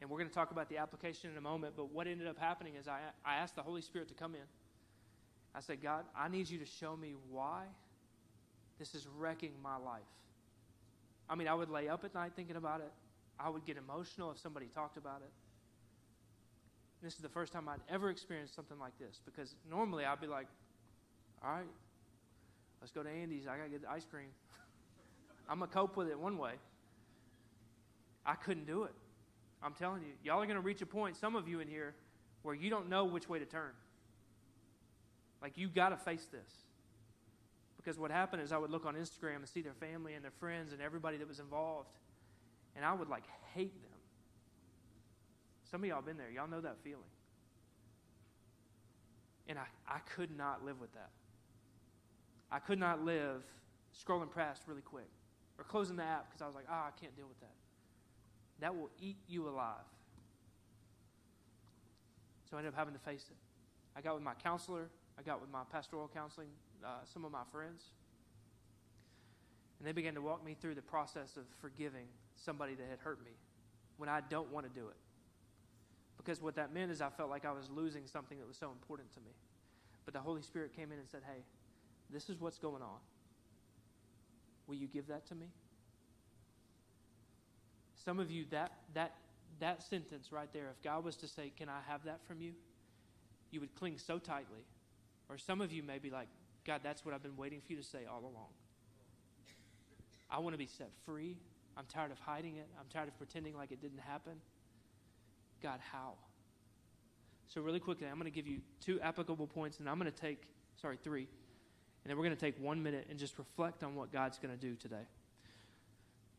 And 0.00 0.10
we're 0.10 0.18
going 0.18 0.28
to 0.28 0.34
talk 0.34 0.50
about 0.50 0.68
the 0.68 0.78
application 0.78 1.30
in 1.30 1.36
a 1.36 1.40
moment, 1.40 1.74
but 1.76 1.92
what 1.92 2.08
ended 2.08 2.26
up 2.26 2.38
happening 2.38 2.74
is 2.74 2.88
I, 2.88 2.98
I 3.24 3.36
asked 3.36 3.54
the 3.54 3.62
Holy 3.62 3.80
Spirit 3.80 4.08
to 4.08 4.14
come 4.14 4.34
in. 4.34 4.40
I 5.54 5.60
said, 5.60 5.80
God, 5.80 6.04
I 6.16 6.28
need 6.28 6.50
you 6.50 6.58
to 6.58 6.66
show 6.66 6.96
me 6.96 7.14
why 7.30 7.64
this 8.78 8.94
is 8.94 9.06
wrecking 9.06 9.52
my 9.62 9.76
life. 9.76 10.02
I 11.28 11.34
mean, 11.34 11.48
I 11.48 11.54
would 11.54 11.70
lay 11.70 11.88
up 11.88 12.04
at 12.04 12.14
night 12.14 12.32
thinking 12.36 12.56
about 12.56 12.80
it. 12.80 12.92
I 13.38 13.48
would 13.48 13.64
get 13.64 13.76
emotional 13.76 14.30
if 14.30 14.38
somebody 14.38 14.66
talked 14.74 14.96
about 14.96 15.22
it. 15.22 15.30
This 17.02 17.14
is 17.14 17.20
the 17.20 17.28
first 17.28 17.52
time 17.52 17.68
I'd 17.68 17.80
ever 17.90 18.10
experienced 18.10 18.54
something 18.54 18.78
like 18.78 18.96
this 18.98 19.20
because 19.24 19.54
normally 19.68 20.04
I'd 20.04 20.20
be 20.20 20.28
like, 20.28 20.46
all 21.44 21.52
right, 21.52 21.66
let's 22.80 22.92
go 22.92 23.02
to 23.02 23.08
Andy's. 23.08 23.46
I 23.48 23.56
got 23.56 23.64
to 23.64 23.70
get 23.70 23.82
the 23.82 23.90
ice 23.90 24.06
cream. 24.08 24.28
I'm 25.48 25.58
going 25.58 25.68
to 25.68 25.74
cope 25.74 25.96
with 25.96 26.08
it 26.08 26.18
one 26.18 26.38
way. 26.38 26.52
I 28.24 28.34
couldn't 28.34 28.66
do 28.66 28.84
it. 28.84 28.94
I'm 29.62 29.74
telling 29.74 30.02
you, 30.02 30.12
y'all 30.24 30.40
are 30.40 30.46
going 30.46 30.56
to 30.56 30.62
reach 30.62 30.82
a 30.82 30.86
point, 30.86 31.16
some 31.16 31.34
of 31.34 31.48
you 31.48 31.60
in 31.60 31.68
here, 31.68 31.94
where 32.42 32.54
you 32.54 32.70
don't 32.70 32.88
know 32.88 33.04
which 33.04 33.28
way 33.28 33.38
to 33.38 33.44
turn. 33.44 33.70
Like, 35.40 35.56
you 35.56 35.68
got 35.68 35.88
to 35.90 35.96
face 35.96 36.26
this. 36.30 36.52
Because 37.82 37.98
what 37.98 38.10
happened 38.10 38.42
is 38.42 38.52
I 38.52 38.58
would 38.58 38.70
look 38.70 38.86
on 38.86 38.94
Instagram 38.94 39.36
and 39.36 39.48
see 39.48 39.60
their 39.60 39.74
family 39.74 40.14
and 40.14 40.22
their 40.22 40.32
friends 40.38 40.72
and 40.72 40.80
everybody 40.80 41.16
that 41.16 41.26
was 41.26 41.40
involved, 41.40 41.88
and 42.76 42.84
I 42.84 42.92
would 42.92 43.08
like 43.08 43.24
hate 43.54 43.82
them. 43.82 43.90
Some 45.70 45.82
of 45.82 45.88
y'all 45.88 46.02
been 46.02 46.16
there. 46.16 46.30
Y'all 46.30 46.48
know 46.48 46.60
that 46.60 46.76
feeling. 46.84 47.02
And 49.48 49.58
I, 49.58 49.64
I 49.88 49.98
could 50.14 50.36
not 50.36 50.64
live 50.64 50.80
with 50.80 50.92
that. 50.94 51.10
I 52.50 52.58
could 52.58 52.78
not 52.78 53.04
live 53.04 53.42
scrolling 53.98 54.32
past 54.32 54.62
really 54.66 54.82
quick 54.82 55.08
or 55.58 55.64
closing 55.64 55.96
the 55.96 56.04
app 56.04 56.28
because 56.28 56.42
I 56.42 56.46
was 56.46 56.54
like, 56.54 56.66
ah, 56.70 56.84
oh, 56.84 56.88
I 56.88 57.00
can't 57.00 57.16
deal 57.16 57.26
with 57.26 57.40
that. 57.40 57.54
That 58.60 58.76
will 58.76 58.90
eat 59.00 59.16
you 59.26 59.48
alive. 59.48 59.74
So 62.48 62.56
I 62.56 62.60
ended 62.60 62.74
up 62.74 62.78
having 62.78 62.94
to 62.94 63.00
face 63.00 63.26
it. 63.30 63.36
I 63.96 64.02
got 64.02 64.14
with 64.14 64.22
my 64.22 64.34
counselor, 64.34 64.88
I 65.18 65.22
got 65.22 65.40
with 65.40 65.50
my 65.50 65.62
pastoral 65.72 66.08
counseling 66.12 66.48
uh, 66.84 67.04
some 67.12 67.24
of 67.24 67.32
my 67.32 67.44
friends. 67.50 67.84
And 69.78 69.88
they 69.88 69.92
began 69.92 70.14
to 70.14 70.20
walk 70.20 70.44
me 70.44 70.56
through 70.60 70.74
the 70.74 70.82
process 70.82 71.36
of 71.36 71.44
forgiving 71.60 72.06
somebody 72.36 72.74
that 72.74 72.86
had 72.88 72.98
hurt 73.00 73.22
me 73.24 73.32
when 73.96 74.08
I 74.08 74.20
don't 74.20 74.50
want 74.52 74.66
to 74.66 74.80
do 74.80 74.88
it. 74.88 74.96
Because 76.16 76.40
what 76.40 76.54
that 76.54 76.72
meant 76.72 76.92
is 76.92 77.00
I 77.00 77.10
felt 77.10 77.30
like 77.30 77.44
I 77.44 77.50
was 77.50 77.68
losing 77.68 78.06
something 78.06 78.38
that 78.38 78.46
was 78.46 78.56
so 78.56 78.70
important 78.70 79.12
to 79.14 79.20
me. 79.20 79.32
But 80.04 80.14
the 80.14 80.20
Holy 80.20 80.42
Spirit 80.42 80.74
came 80.74 80.92
in 80.92 80.98
and 80.98 81.08
said, 81.08 81.22
Hey, 81.26 81.42
this 82.10 82.28
is 82.28 82.40
what's 82.40 82.58
going 82.58 82.82
on. 82.82 82.98
Will 84.66 84.76
you 84.76 84.86
give 84.86 85.08
that 85.08 85.26
to 85.28 85.34
me? 85.34 85.46
Some 88.04 88.18
of 88.20 88.30
you, 88.30 88.44
that, 88.50 88.72
that, 88.94 89.14
that 89.60 89.82
sentence 89.82 90.32
right 90.32 90.48
there, 90.52 90.68
if 90.70 90.82
God 90.82 91.04
was 91.04 91.16
to 91.16 91.28
say, 91.28 91.52
Can 91.56 91.68
I 91.68 91.80
have 91.88 92.04
that 92.04 92.20
from 92.26 92.40
you? 92.40 92.52
You 93.50 93.60
would 93.60 93.74
cling 93.74 93.98
so 93.98 94.18
tightly. 94.18 94.64
Or 95.28 95.38
some 95.38 95.60
of 95.60 95.72
you 95.72 95.82
may 95.82 95.98
be 95.98 96.10
like, 96.10 96.28
God, 96.64 96.80
that's 96.82 97.04
what 97.04 97.14
I've 97.14 97.22
been 97.22 97.36
waiting 97.36 97.60
for 97.60 97.72
you 97.72 97.78
to 97.78 97.84
say 97.84 98.00
all 98.10 98.20
along. 98.20 98.52
I 100.30 100.38
want 100.38 100.54
to 100.54 100.58
be 100.58 100.66
set 100.66 100.90
free. 101.04 101.36
I'm 101.76 101.84
tired 101.86 102.10
of 102.10 102.18
hiding 102.18 102.56
it. 102.56 102.68
I'm 102.78 102.86
tired 102.92 103.08
of 103.08 103.16
pretending 103.18 103.56
like 103.56 103.72
it 103.72 103.80
didn't 103.80 104.00
happen. 104.00 104.34
God, 105.62 105.80
how? 105.92 106.14
So, 107.48 107.60
really 107.60 107.80
quickly, 107.80 108.06
I'm 108.06 108.14
going 108.14 108.24
to 108.24 108.34
give 108.34 108.46
you 108.46 108.60
two 108.80 109.00
applicable 109.00 109.46
points, 109.46 109.78
and 109.78 109.88
I'm 109.88 109.98
going 109.98 110.10
to 110.10 110.16
take, 110.16 110.44
sorry, 110.80 110.98
three. 111.02 111.28
And 112.04 112.10
then 112.10 112.16
we're 112.16 112.24
going 112.24 112.36
to 112.36 112.40
take 112.40 112.58
one 112.60 112.82
minute 112.82 113.06
and 113.10 113.18
just 113.18 113.38
reflect 113.38 113.84
on 113.84 113.94
what 113.94 114.10
God's 114.10 114.38
going 114.38 114.54
to 114.54 114.60
do 114.60 114.74
today. 114.74 115.06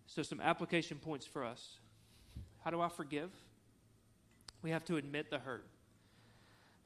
So, 0.08 0.24
some 0.24 0.42
application 0.42 0.98
points 0.98 1.26
for 1.26 1.44
us. 1.44 1.78
How 2.64 2.72
do 2.72 2.82
I 2.82 2.90
forgive? 2.90 3.30
We 4.62 4.72
have 4.72 4.86
to 4.86 4.98
admit 4.98 5.30
the 5.30 5.40
hurt. 5.40 5.66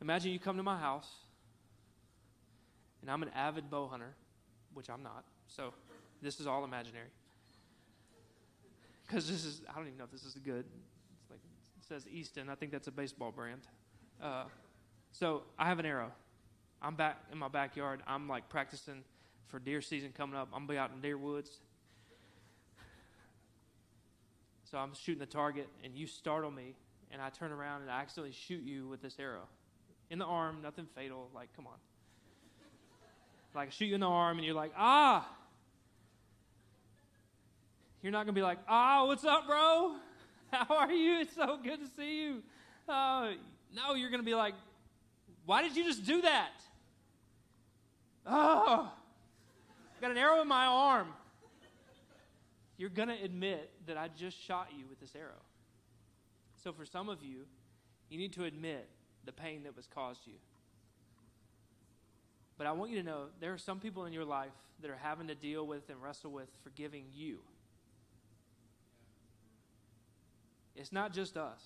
Imagine 0.02 0.32
you 0.32 0.40
come 0.40 0.58
to 0.58 0.64
my 0.64 0.78
house, 0.78 1.10
and 3.02 3.12
I'm 3.12 3.24
an 3.24 3.30
avid 3.36 3.70
bow 3.70 3.88
hunter, 3.88 4.14
which 4.74 4.90
I'm 4.90 5.04
not. 5.04 5.24
So 5.48 5.74
this 6.22 6.40
is 6.40 6.48
all 6.48 6.64
imaginary. 6.64 7.10
Because 9.06 9.30
this 9.30 9.46
is, 9.46 9.62
I 9.70 9.78
don't 9.78 9.88
even 9.88 9.98
know 9.98 10.04
if 10.04 10.12
this 10.12 10.26
is 10.26 10.34
good. 10.36 10.66
It's 11.22 11.30
like, 11.32 11.40
it 11.78 11.86
says 11.88 12.08
Easton. 12.12 12.50
I 12.50 12.56
think 12.56 12.72
that's 12.72 12.88
a 12.88 12.92
baseball 12.92 13.32
brand. 13.32 13.62
Uh, 14.22 14.44
so 15.12 15.44
I 15.58 15.68
have 15.68 15.80
an 15.80 15.86
arrow. 15.86 16.12
I'm 16.82 16.96
back 16.96 17.18
in 17.32 17.38
my 17.38 17.48
backyard. 17.48 18.02
I'm 18.06 18.28
like 18.28 18.50
practicing 18.50 19.04
for 19.48 19.60
deer 19.60 19.82
season 19.82 20.12
coming 20.16 20.36
up. 20.36 20.50
I'm 20.54 20.68
be 20.68 20.78
out 20.78 20.92
in 20.94 21.02
deer 21.02 21.18
woods. 21.18 21.52
So 24.70 24.78
I'm 24.78 24.94
shooting 24.94 25.20
the 25.20 25.26
target, 25.26 25.70
and 25.84 25.96
you 25.96 26.08
startle 26.08 26.52
me, 26.52 26.76
and 27.10 27.22
I 27.22 27.30
turn 27.30 27.54
around 27.54 27.84
and 27.84 27.92
I 27.92 28.02
accidentally 28.02 28.34
shoot 28.34 28.62
you 28.64 28.88
with 28.90 29.02
this 29.02 29.16
arrow 29.18 29.48
in 30.10 30.20
the 30.20 30.26
arm. 30.26 30.58
Nothing 30.62 30.88
fatal. 30.94 31.30
Like, 31.34 31.48
come 31.56 31.68
on. 31.68 31.78
Like, 33.54 33.72
shoot 33.72 33.86
you 33.86 33.96
in 33.96 34.02
the 34.02 34.08
arm, 34.08 34.38
and 34.38 34.46
you're 34.46 34.56
like, 34.56 34.74
ah. 34.78 35.28
You're 38.02 38.12
not 38.12 38.26
gonna 38.26 38.34
be 38.34 38.42
like, 38.42 38.60
ah, 38.68 39.06
what's 39.06 39.26
up, 39.26 39.48
bro? 39.48 39.96
How 40.52 40.76
are 40.76 40.92
you? 40.92 41.20
It's 41.20 41.36
so 41.36 41.58
good 41.62 41.80
to 41.80 41.88
see 41.96 42.24
you. 42.24 42.44
Uh, 42.88 43.32
no, 43.76 43.96
you're 43.96 44.12
gonna 44.12 44.24
be 44.24 44.36
like, 44.36 44.54
why 45.46 45.62
did 45.62 45.76
you 45.76 45.84
just 45.84 46.06
do 46.06 46.22
that? 46.22 46.52
Oh, 48.26 48.92
got 50.02 50.12
an 50.12 50.18
arrow 50.18 50.42
in 50.42 50.48
my 50.48 50.66
arm. 50.66 51.08
You're 52.78 52.90
going 52.90 53.08
to 53.08 53.24
admit 53.24 53.72
that 53.88 53.98
I 53.98 54.10
just 54.10 54.40
shot 54.40 54.68
you 54.78 54.86
with 54.88 55.00
this 55.00 55.16
arrow. 55.16 55.42
So, 56.64 56.72
for 56.74 56.86
some 56.86 57.10
of 57.10 57.24
you, 57.24 57.46
you 58.10 58.18
need 58.18 58.34
to 58.34 58.44
admit 58.44 58.88
the 59.26 59.32
pain 59.32 59.64
that 59.64 59.76
was 59.76 59.88
caused 59.88 60.28
you. 60.28 60.34
But 62.58 62.68
I 62.68 62.72
want 62.72 62.92
you 62.92 62.98
to 62.98 63.04
know 63.04 63.26
there 63.40 63.54
are 63.54 63.58
some 63.58 63.80
people 63.80 64.06
in 64.06 64.14
your 64.14 64.26
life 64.26 64.52
that 64.82 64.90
are 64.90 65.00
having 65.02 65.28
to 65.28 65.36
deal 65.36 65.66
with 65.66 65.90
and 65.90 66.02
wrestle 66.02 66.32
with 66.32 66.50
forgiving 66.64 67.06
you. 67.14 67.40
It's 70.76 70.92
not 70.92 71.14
just 71.14 71.38
us. 71.38 71.62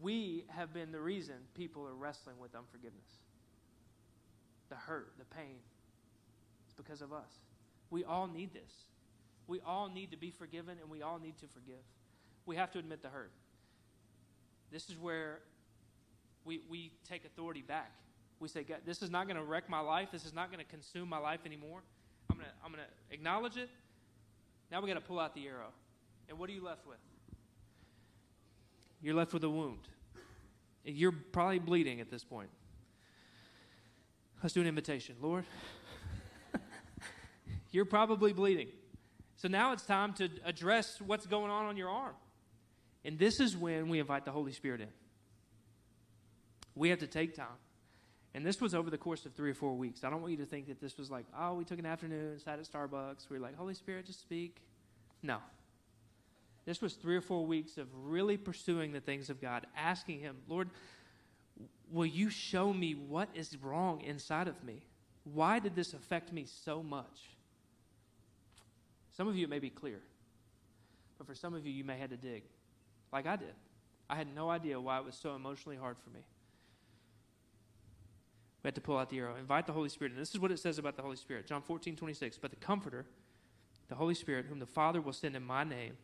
We 0.00 0.44
have 0.48 0.72
been 0.72 0.92
the 0.92 1.00
reason 1.00 1.34
people 1.54 1.86
are 1.86 1.94
wrestling 1.94 2.36
with 2.40 2.54
unforgiveness. 2.54 3.10
The 4.68 4.76
hurt, 4.76 5.12
the 5.18 5.24
pain. 5.24 5.58
It's 6.66 6.74
because 6.74 7.00
of 7.00 7.12
us. 7.12 7.30
We 7.90 8.04
all 8.04 8.26
need 8.26 8.52
this. 8.52 8.72
We 9.46 9.60
all 9.60 9.88
need 9.88 10.10
to 10.10 10.16
be 10.16 10.30
forgiven 10.30 10.76
and 10.80 10.90
we 10.90 11.02
all 11.02 11.18
need 11.18 11.38
to 11.38 11.46
forgive. 11.46 11.82
We 12.46 12.56
have 12.56 12.70
to 12.72 12.78
admit 12.78 13.02
the 13.02 13.08
hurt. 13.08 13.32
This 14.70 14.88
is 14.90 14.98
where 14.98 15.40
we, 16.44 16.60
we 16.68 16.92
take 17.08 17.24
authority 17.24 17.62
back. 17.62 17.92
We 18.40 18.48
say, 18.48 18.62
God, 18.62 18.78
this 18.84 19.02
is 19.02 19.10
not 19.10 19.26
going 19.26 19.36
to 19.36 19.42
wreck 19.42 19.68
my 19.68 19.80
life. 19.80 20.08
This 20.12 20.24
is 20.24 20.32
not 20.32 20.50
going 20.50 20.64
to 20.64 20.70
consume 20.70 21.08
my 21.08 21.18
life 21.18 21.40
anymore. 21.44 21.80
I'm 22.30 22.36
going 22.36 22.48
to 22.48 22.54
I'm 22.64 22.72
going 22.72 22.84
to 22.84 23.14
acknowledge 23.14 23.56
it. 23.56 23.68
Now 24.70 24.80
we 24.80 24.88
got 24.88 24.94
to 24.94 25.00
pull 25.00 25.18
out 25.18 25.34
the 25.34 25.46
arrow. 25.46 25.72
And 26.28 26.38
what 26.38 26.50
are 26.50 26.52
you 26.52 26.62
left 26.62 26.86
with? 26.86 26.98
You're 29.00 29.14
left 29.14 29.32
with 29.32 29.44
a 29.44 29.50
wound. 29.50 29.88
You're 30.84 31.12
probably 31.12 31.58
bleeding 31.58 32.00
at 32.00 32.10
this 32.10 32.24
point. 32.24 32.50
Let's 34.42 34.54
do 34.54 34.60
an 34.60 34.66
invitation. 34.66 35.16
Lord, 35.20 35.44
you're 37.70 37.84
probably 37.84 38.32
bleeding. 38.32 38.68
So 39.36 39.48
now 39.48 39.72
it's 39.72 39.84
time 39.84 40.12
to 40.14 40.28
address 40.44 41.00
what's 41.00 41.26
going 41.26 41.50
on 41.50 41.66
on 41.66 41.76
your 41.76 41.88
arm. 41.88 42.14
And 43.04 43.18
this 43.18 43.40
is 43.40 43.56
when 43.56 43.88
we 43.88 44.00
invite 44.00 44.24
the 44.24 44.32
Holy 44.32 44.52
Spirit 44.52 44.80
in. 44.80 44.88
We 46.74 46.90
have 46.90 46.98
to 47.00 47.06
take 47.06 47.34
time. 47.34 47.46
And 48.34 48.44
this 48.44 48.60
was 48.60 48.74
over 48.74 48.90
the 48.90 48.98
course 48.98 49.24
of 49.26 49.32
three 49.32 49.50
or 49.50 49.54
four 49.54 49.74
weeks. 49.74 50.04
I 50.04 50.10
don't 50.10 50.20
want 50.20 50.32
you 50.32 50.38
to 50.38 50.44
think 50.44 50.68
that 50.68 50.80
this 50.80 50.98
was 50.98 51.10
like, 51.10 51.24
oh, 51.38 51.54
we 51.54 51.64
took 51.64 51.78
an 51.78 51.86
afternoon, 51.86 52.38
sat 52.38 52.58
at 52.58 52.70
Starbucks. 52.70 53.30
We 53.30 53.38
are 53.38 53.40
like, 53.40 53.56
Holy 53.56 53.74
Spirit, 53.74 54.06
just 54.06 54.20
speak. 54.20 54.56
No. 55.22 55.38
This 56.66 56.82
was 56.82 56.94
three 56.94 57.16
or 57.16 57.22
four 57.22 57.46
weeks 57.46 57.78
of 57.78 57.88
really 58.04 58.36
pursuing 58.36 58.92
the 58.92 59.00
things 59.00 59.30
of 59.30 59.40
God, 59.40 59.66
asking 59.76 60.20
Him, 60.20 60.36
Lord, 60.48 60.68
will 61.90 62.06
you 62.06 62.28
show 62.28 62.72
me 62.72 62.94
what 62.94 63.28
is 63.34 63.56
wrong 63.62 64.02
inside 64.02 64.48
of 64.48 64.62
me? 64.62 64.82
Why 65.24 65.58
did 65.58 65.74
this 65.74 65.94
affect 65.94 66.32
me 66.32 66.44
so 66.44 66.82
much? 66.82 67.30
Some 69.16 69.28
of 69.28 69.36
you 69.36 69.44
it 69.44 69.50
may 69.50 69.58
be 69.58 69.70
clear, 69.70 70.00
but 71.16 71.26
for 71.26 71.34
some 71.34 71.54
of 71.54 71.66
you, 71.66 71.72
you 71.72 71.84
may 71.84 71.98
have 71.98 72.10
to 72.10 72.16
dig, 72.16 72.44
like 73.12 73.26
I 73.26 73.36
did. 73.36 73.54
I 74.08 74.14
had 74.14 74.34
no 74.34 74.48
idea 74.48 74.80
why 74.80 74.98
it 74.98 75.04
was 75.04 75.14
so 75.16 75.34
emotionally 75.34 75.76
hard 75.76 75.96
for 76.04 76.10
me. 76.10 76.20
We 78.68 78.70
had 78.70 78.74
to 78.74 78.80
pull 78.82 78.98
out 78.98 79.08
the 79.08 79.18
arrow. 79.18 79.34
Invite 79.40 79.66
the 79.66 79.72
Holy 79.72 79.88
Spirit. 79.88 80.12
And 80.12 80.20
this 80.20 80.34
is 80.34 80.40
what 80.40 80.52
it 80.52 80.58
says 80.58 80.76
about 80.76 80.94
the 80.94 81.00
Holy 81.00 81.16
Spirit. 81.16 81.46
John 81.46 81.62
14, 81.62 81.96
26. 81.96 82.36
But 82.36 82.50
the 82.50 82.58
Comforter, 82.58 83.06
the 83.88 83.94
Holy 83.94 84.12
Spirit, 84.12 84.44
whom 84.46 84.58
the 84.58 84.66
Father 84.66 85.00
will 85.00 85.14
send 85.14 85.34
in 85.34 85.42
my 85.42 85.64
name, 85.64 85.96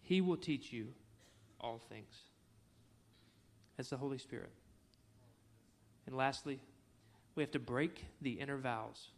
he 0.00 0.22
will 0.22 0.38
teach 0.38 0.72
you 0.72 0.86
all 1.60 1.82
things. 1.90 2.14
That's 3.76 3.90
the 3.90 3.98
Holy 3.98 4.16
Spirit. 4.16 4.48
And 6.06 6.16
lastly, 6.16 6.60
we 7.34 7.42
have 7.42 7.50
to 7.50 7.58
break 7.58 8.06
the 8.22 8.30
inner 8.30 8.56
vows. 8.56 9.08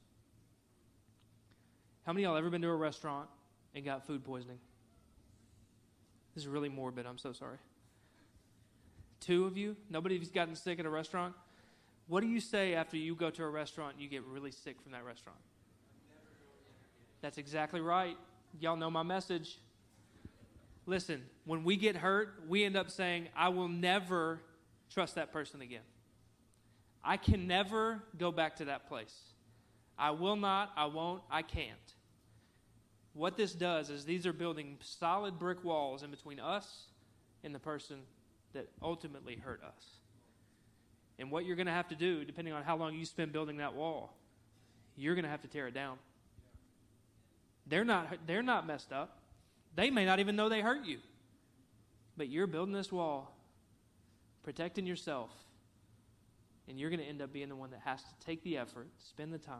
How 2.06 2.12
many 2.12 2.24
of 2.24 2.30
y'all 2.30 2.38
ever 2.38 2.50
been 2.50 2.62
to 2.62 2.70
a 2.70 2.74
restaurant 2.74 3.28
and 3.72 3.84
got 3.84 4.04
food 4.04 4.24
poisoning? 4.24 4.58
This 6.34 6.42
is 6.42 6.48
really 6.48 6.70
morbid. 6.70 7.06
I'm 7.06 7.18
so 7.18 7.32
sorry. 7.32 7.58
Two 9.20 9.44
of 9.44 9.56
you? 9.56 9.76
Nobody's 9.88 10.30
gotten 10.32 10.56
sick 10.56 10.80
at 10.80 10.86
a 10.86 10.90
restaurant? 10.90 11.36
What 12.10 12.22
do 12.22 12.26
you 12.26 12.40
say 12.40 12.74
after 12.74 12.96
you 12.96 13.14
go 13.14 13.30
to 13.30 13.44
a 13.44 13.48
restaurant 13.48 13.92
and 13.92 14.02
you 14.02 14.08
get 14.08 14.24
really 14.24 14.50
sick 14.50 14.82
from 14.82 14.90
that 14.90 15.04
restaurant? 15.04 15.38
That's 17.20 17.38
exactly 17.38 17.80
right. 17.80 18.16
Y'all 18.58 18.74
know 18.74 18.90
my 18.90 19.04
message. 19.04 19.58
Listen, 20.86 21.22
when 21.44 21.62
we 21.62 21.76
get 21.76 21.94
hurt, 21.94 22.42
we 22.48 22.64
end 22.64 22.76
up 22.76 22.90
saying, 22.90 23.28
I 23.36 23.50
will 23.50 23.68
never 23.68 24.40
trust 24.92 25.14
that 25.14 25.32
person 25.32 25.60
again. 25.60 25.84
I 27.04 27.16
can 27.16 27.46
never 27.46 28.02
go 28.18 28.32
back 28.32 28.56
to 28.56 28.64
that 28.64 28.88
place. 28.88 29.16
I 29.96 30.10
will 30.10 30.34
not, 30.34 30.72
I 30.76 30.86
won't, 30.86 31.22
I 31.30 31.42
can't. 31.42 31.94
What 33.12 33.36
this 33.36 33.52
does 33.52 33.88
is 33.88 34.04
these 34.04 34.26
are 34.26 34.32
building 34.32 34.78
solid 34.80 35.38
brick 35.38 35.62
walls 35.62 36.02
in 36.02 36.10
between 36.10 36.40
us 36.40 36.86
and 37.44 37.54
the 37.54 37.60
person 37.60 38.00
that 38.52 38.66
ultimately 38.82 39.36
hurt 39.36 39.62
us. 39.62 39.99
And 41.20 41.30
what 41.30 41.44
you're 41.44 41.54
going 41.54 41.66
to 41.66 41.72
have 41.72 41.88
to 41.88 41.94
do, 41.94 42.24
depending 42.24 42.54
on 42.54 42.62
how 42.62 42.76
long 42.76 42.94
you 42.94 43.04
spend 43.04 43.30
building 43.30 43.58
that 43.58 43.74
wall, 43.74 44.16
you're 44.96 45.14
going 45.14 45.24
to 45.24 45.30
have 45.30 45.42
to 45.42 45.48
tear 45.48 45.68
it 45.68 45.74
down. 45.74 45.98
They're 47.66 47.84
not, 47.84 48.08
they're 48.26 48.42
not 48.42 48.66
messed 48.66 48.90
up. 48.90 49.18
They 49.76 49.90
may 49.90 50.06
not 50.06 50.18
even 50.18 50.34
know 50.34 50.48
they 50.48 50.62
hurt 50.62 50.84
you. 50.84 50.98
But 52.16 52.28
you're 52.28 52.46
building 52.46 52.72
this 52.72 52.90
wall, 52.90 53.36
protecting 54.42 54.86
yourself, 54.86 55.30
and 56.68 56.80
you're 56.80 56.90
going 56.90 57.00
to 57.00 57.06
end 57.06 57.20
up 57.20 57.32
being 57.32 57.50
the 57.50 57.56
one 57.56 57.70
that 57.70 57.80
has 57.84 58.02
to 58.02 58.26
take 58.26 58.42
the 58.42 58.56
effort, 58.56 58.88
spend 58.98 59.32
the 59.32 59.38
time 59.38 59.58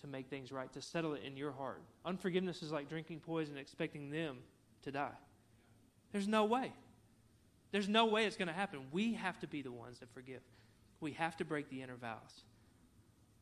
to 0.00 0.06
make 0.06 0.28
things 0.28 0.50
right, 0.52 0.72
to 0.72 0.80
settle 0.80 1.12
it 1.12 1.22
in 1.22 1.36
your 1.36 1.52
heart. 1.52 1.82
Unforgiveness 2.04 2.62
is 2.62 2.72
like 2.72 2.88
drinking 2.88 3.20
poison 3.20 3.58
expecting 3.58 4.10
them 4.10 4.38
to 4.82 4.90
die. 4.90 5.16
There's 6.12 6.28
no 6.28 6.46
way. 6.46 6.72
There's 7.76 7.90
no 7.90 8.06
way 8.06 8.24
it's 8.24 8.38
going 8.38 8.48
to 8.48 8.54
happen. 8.54 8.80
We 8.90 9.12
have 9.12 9.38
to 9.40 9.46
be 9.46 9.60
the 9.60 9.70
ones 9.70 9.98
that 9.98 10.08
forgive. 10.14 10.40
We 11.02 11.12
have 11.12 11.36
to 11.36 11.44
break 11.44 11.68
the 11.68 11.82
inner 11.82 11.96
vows. 11.96 12.44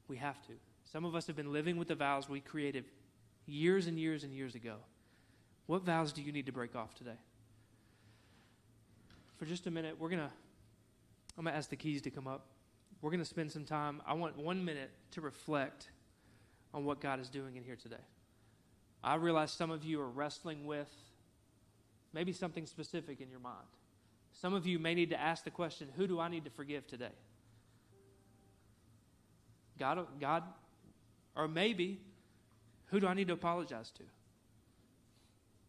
We 0.08 0.16
have 0.16 0.42
to. 0.48 0.54
Some 0.82 1.04
of 1.04 1.14
us 1.14 1.28
have 1.28 1.36
been 1.36 1.52
living 1.52 1.76
with 1.76 1.86
the 1.86 1.94
vows 1.94 2.28
we 2.28 2.40
created 2.40 2.84
years 3.46 3.86
and 3.86 3.96
years 3.96 4.24
and 4.24 4.32
years 4.34 4.56
ago. 4.56 4.74
What 5.66 5.82
vows 5.82 6.12
do 6.12 6.20
you 6.20 6.32
need 6.32 6.46
to 6.46 6.52
break 6.52 6.74
off 6.74 6.96
today? 6.96 7.14
For 9.36 9.44
just 9.44 9.68
a 9.68 9.70
minute, 9.70 10.00
we're 10.00 10.08
going 10.08 10.22
to 10.22 10.32
I'm 11.38 11.44
going 11.44 11.52
to 11.52 11.56
ask 11.56 11.70
the 11.70 11.76
keys 11.76 12.02
to 12.02 12.10
come 12.10 12.26
up. 12.26 12.46
We're 13.02 13.10
going 13.10 13.20
to 13.20 13.24
spend 13.24 13.52
some 13.52 13.64
time. 13.64 14.02
I 14.04 14.14
want 14.14 14.36
1 14.36 14.64
minute 14.64 14.90
to 15.12 15.20
reflect 15.20 15.90
on 16.74 16.84
what 16.84 17.00
God 17.00 17.20
is 17.20 17.28
doing 17.28 17.54
in 17.54 17.62
here 17.62 17.76
today. 17.80 18.02
I 19.00 19.14
realize 19.14 19.52
some 19.52 19.70
of 19.70 19.84
you 19.84 20.00
are 20.00 20.10
wrestling 20.10 20.66
with 20.66 20.90
maybe 22.12 22.32
something 22.32 22.66
specific 22.66 23.20
in 23.20 23.30
your 23.30 23.38
mind. 23.38 23.68
Some 24.40 24.54
of 24.54 24.66
you 24.66 24.78
may 24.78 24.94
need 24.94 25.10
to 25.10 25.20
ask 25.20 25.44
the 25.44 25.50
question, 25.50 25.88
who 25.96 26.06
do 26.06 26.20
I 26.20 26.28
need 26.28 26.44
to 26.44 26.50
forgive 26.50 26.86
today? 26.86 27.12
God 29.78 30.06
God 30.20 30.44
or 31.34 31.48
maybe 31.48 32.00
who 32.86 33.00
do 33.00 33.06
I 33.06 33.14
need 33.14 33.28
to 33.28 33.34
apologize 33.34 33.90
to? 33.92 34.02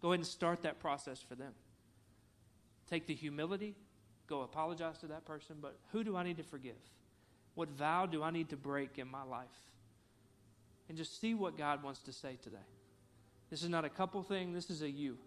Go 0.01 0.09
ahead 0.09 0.19
and 0.19 0.27
start 0.27 0.61
that 0.61 0.79
process 0.79 1.19
for 1.19 1.35
them. 1.35 1.53
Take 2.87 3.07
the 3.07 3.15
humility, 3.15 3.75
go 4.27 4.41
apologize 4.41 4.99
to 4.99 5.07
that 5.07 5.25
person, 5.25 5.57
but 5.59 5.75
who 5.91 6.03
do 6.03 6.15
I 6.15 6.23
need 6.23 6.37
to 6.37 6.43
forgive? 6.43 6.75
What 7.55 7.69
vow 7.69 8.05
do 8.05 8.21
I 8.21 8.29
need 8.29 8.49
to 8.49 8.57
break 8.57 8.99
in 8.99 9.09
my 9.09 9.23
life? 9.23 9.47
And 10.87 10.97
just 10.97 11.19
see 11.19 11.33
what 11.33 11.57
God 11.57 11.81
wants 11.81 12.01
to 12.01 12.13
say 12.13 12.37
today. 12.43 12.57
This 13.49 13.63
is 13.63 13.69
not 13.69 13.85
a 13.85 13.89
couple 13.89 14.21
thing, 14.21 14.53
this 14.53 14.69
is 14.69 14.83
a 14.83 14.89
you. 14.89 15.17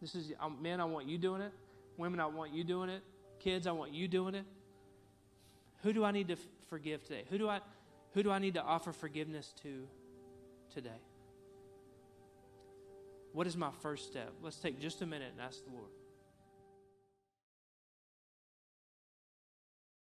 This 0.00 0.14
is, 0.14 0.32
men, 0.60 0.80
I 0.80 0.84
want 0.84 1.08
you 1.08 1.18
doing 1.18 1.42
it. 1.42 1.52
Women, 1.98 2.20
I 2.20 2.26
want 2.26 2.54
you 2.54 2.64
doing 2.64 2.88
it. 2.88 3.02
Kids, 3.40 3.66
I 3.66 3.72
want 3.72 3.92
you 3.92 4.08
doing 4.08 4.34
it. 4.34 4.44
Who 5.82 5.92
do 5.92 6.04
I 6.04 6.12
need 6.12 6.28
to 6.28 6.36
forgive 6.70 7.02
today? 7.02 7.24
Who 7.28 7.38
do 7.38 7.48
I, 7.48 7.60
who 8.14 8.22
do 8.22 8.30
I 8.30 8.38
need 8.38 8.54
to 8.54 8.62
offer 8.62 8.92
forgiveness 8.92 9.52
to 9.62 9.86
today? 10.72 11.00
What 13.32 13.46
is 13.46 13.56
my 13.56 13.70
first 13.82 14.06
step? 14.06 14.32
Let's 14.42 14.56
take 14.56 14.80
just 14.80 15.02
a 15.02 15.06
minute 15.06 15.32
and 15.32 15.40
ask 15.40 15.64
the 15.64 15.72
Lord. 15.72 15.90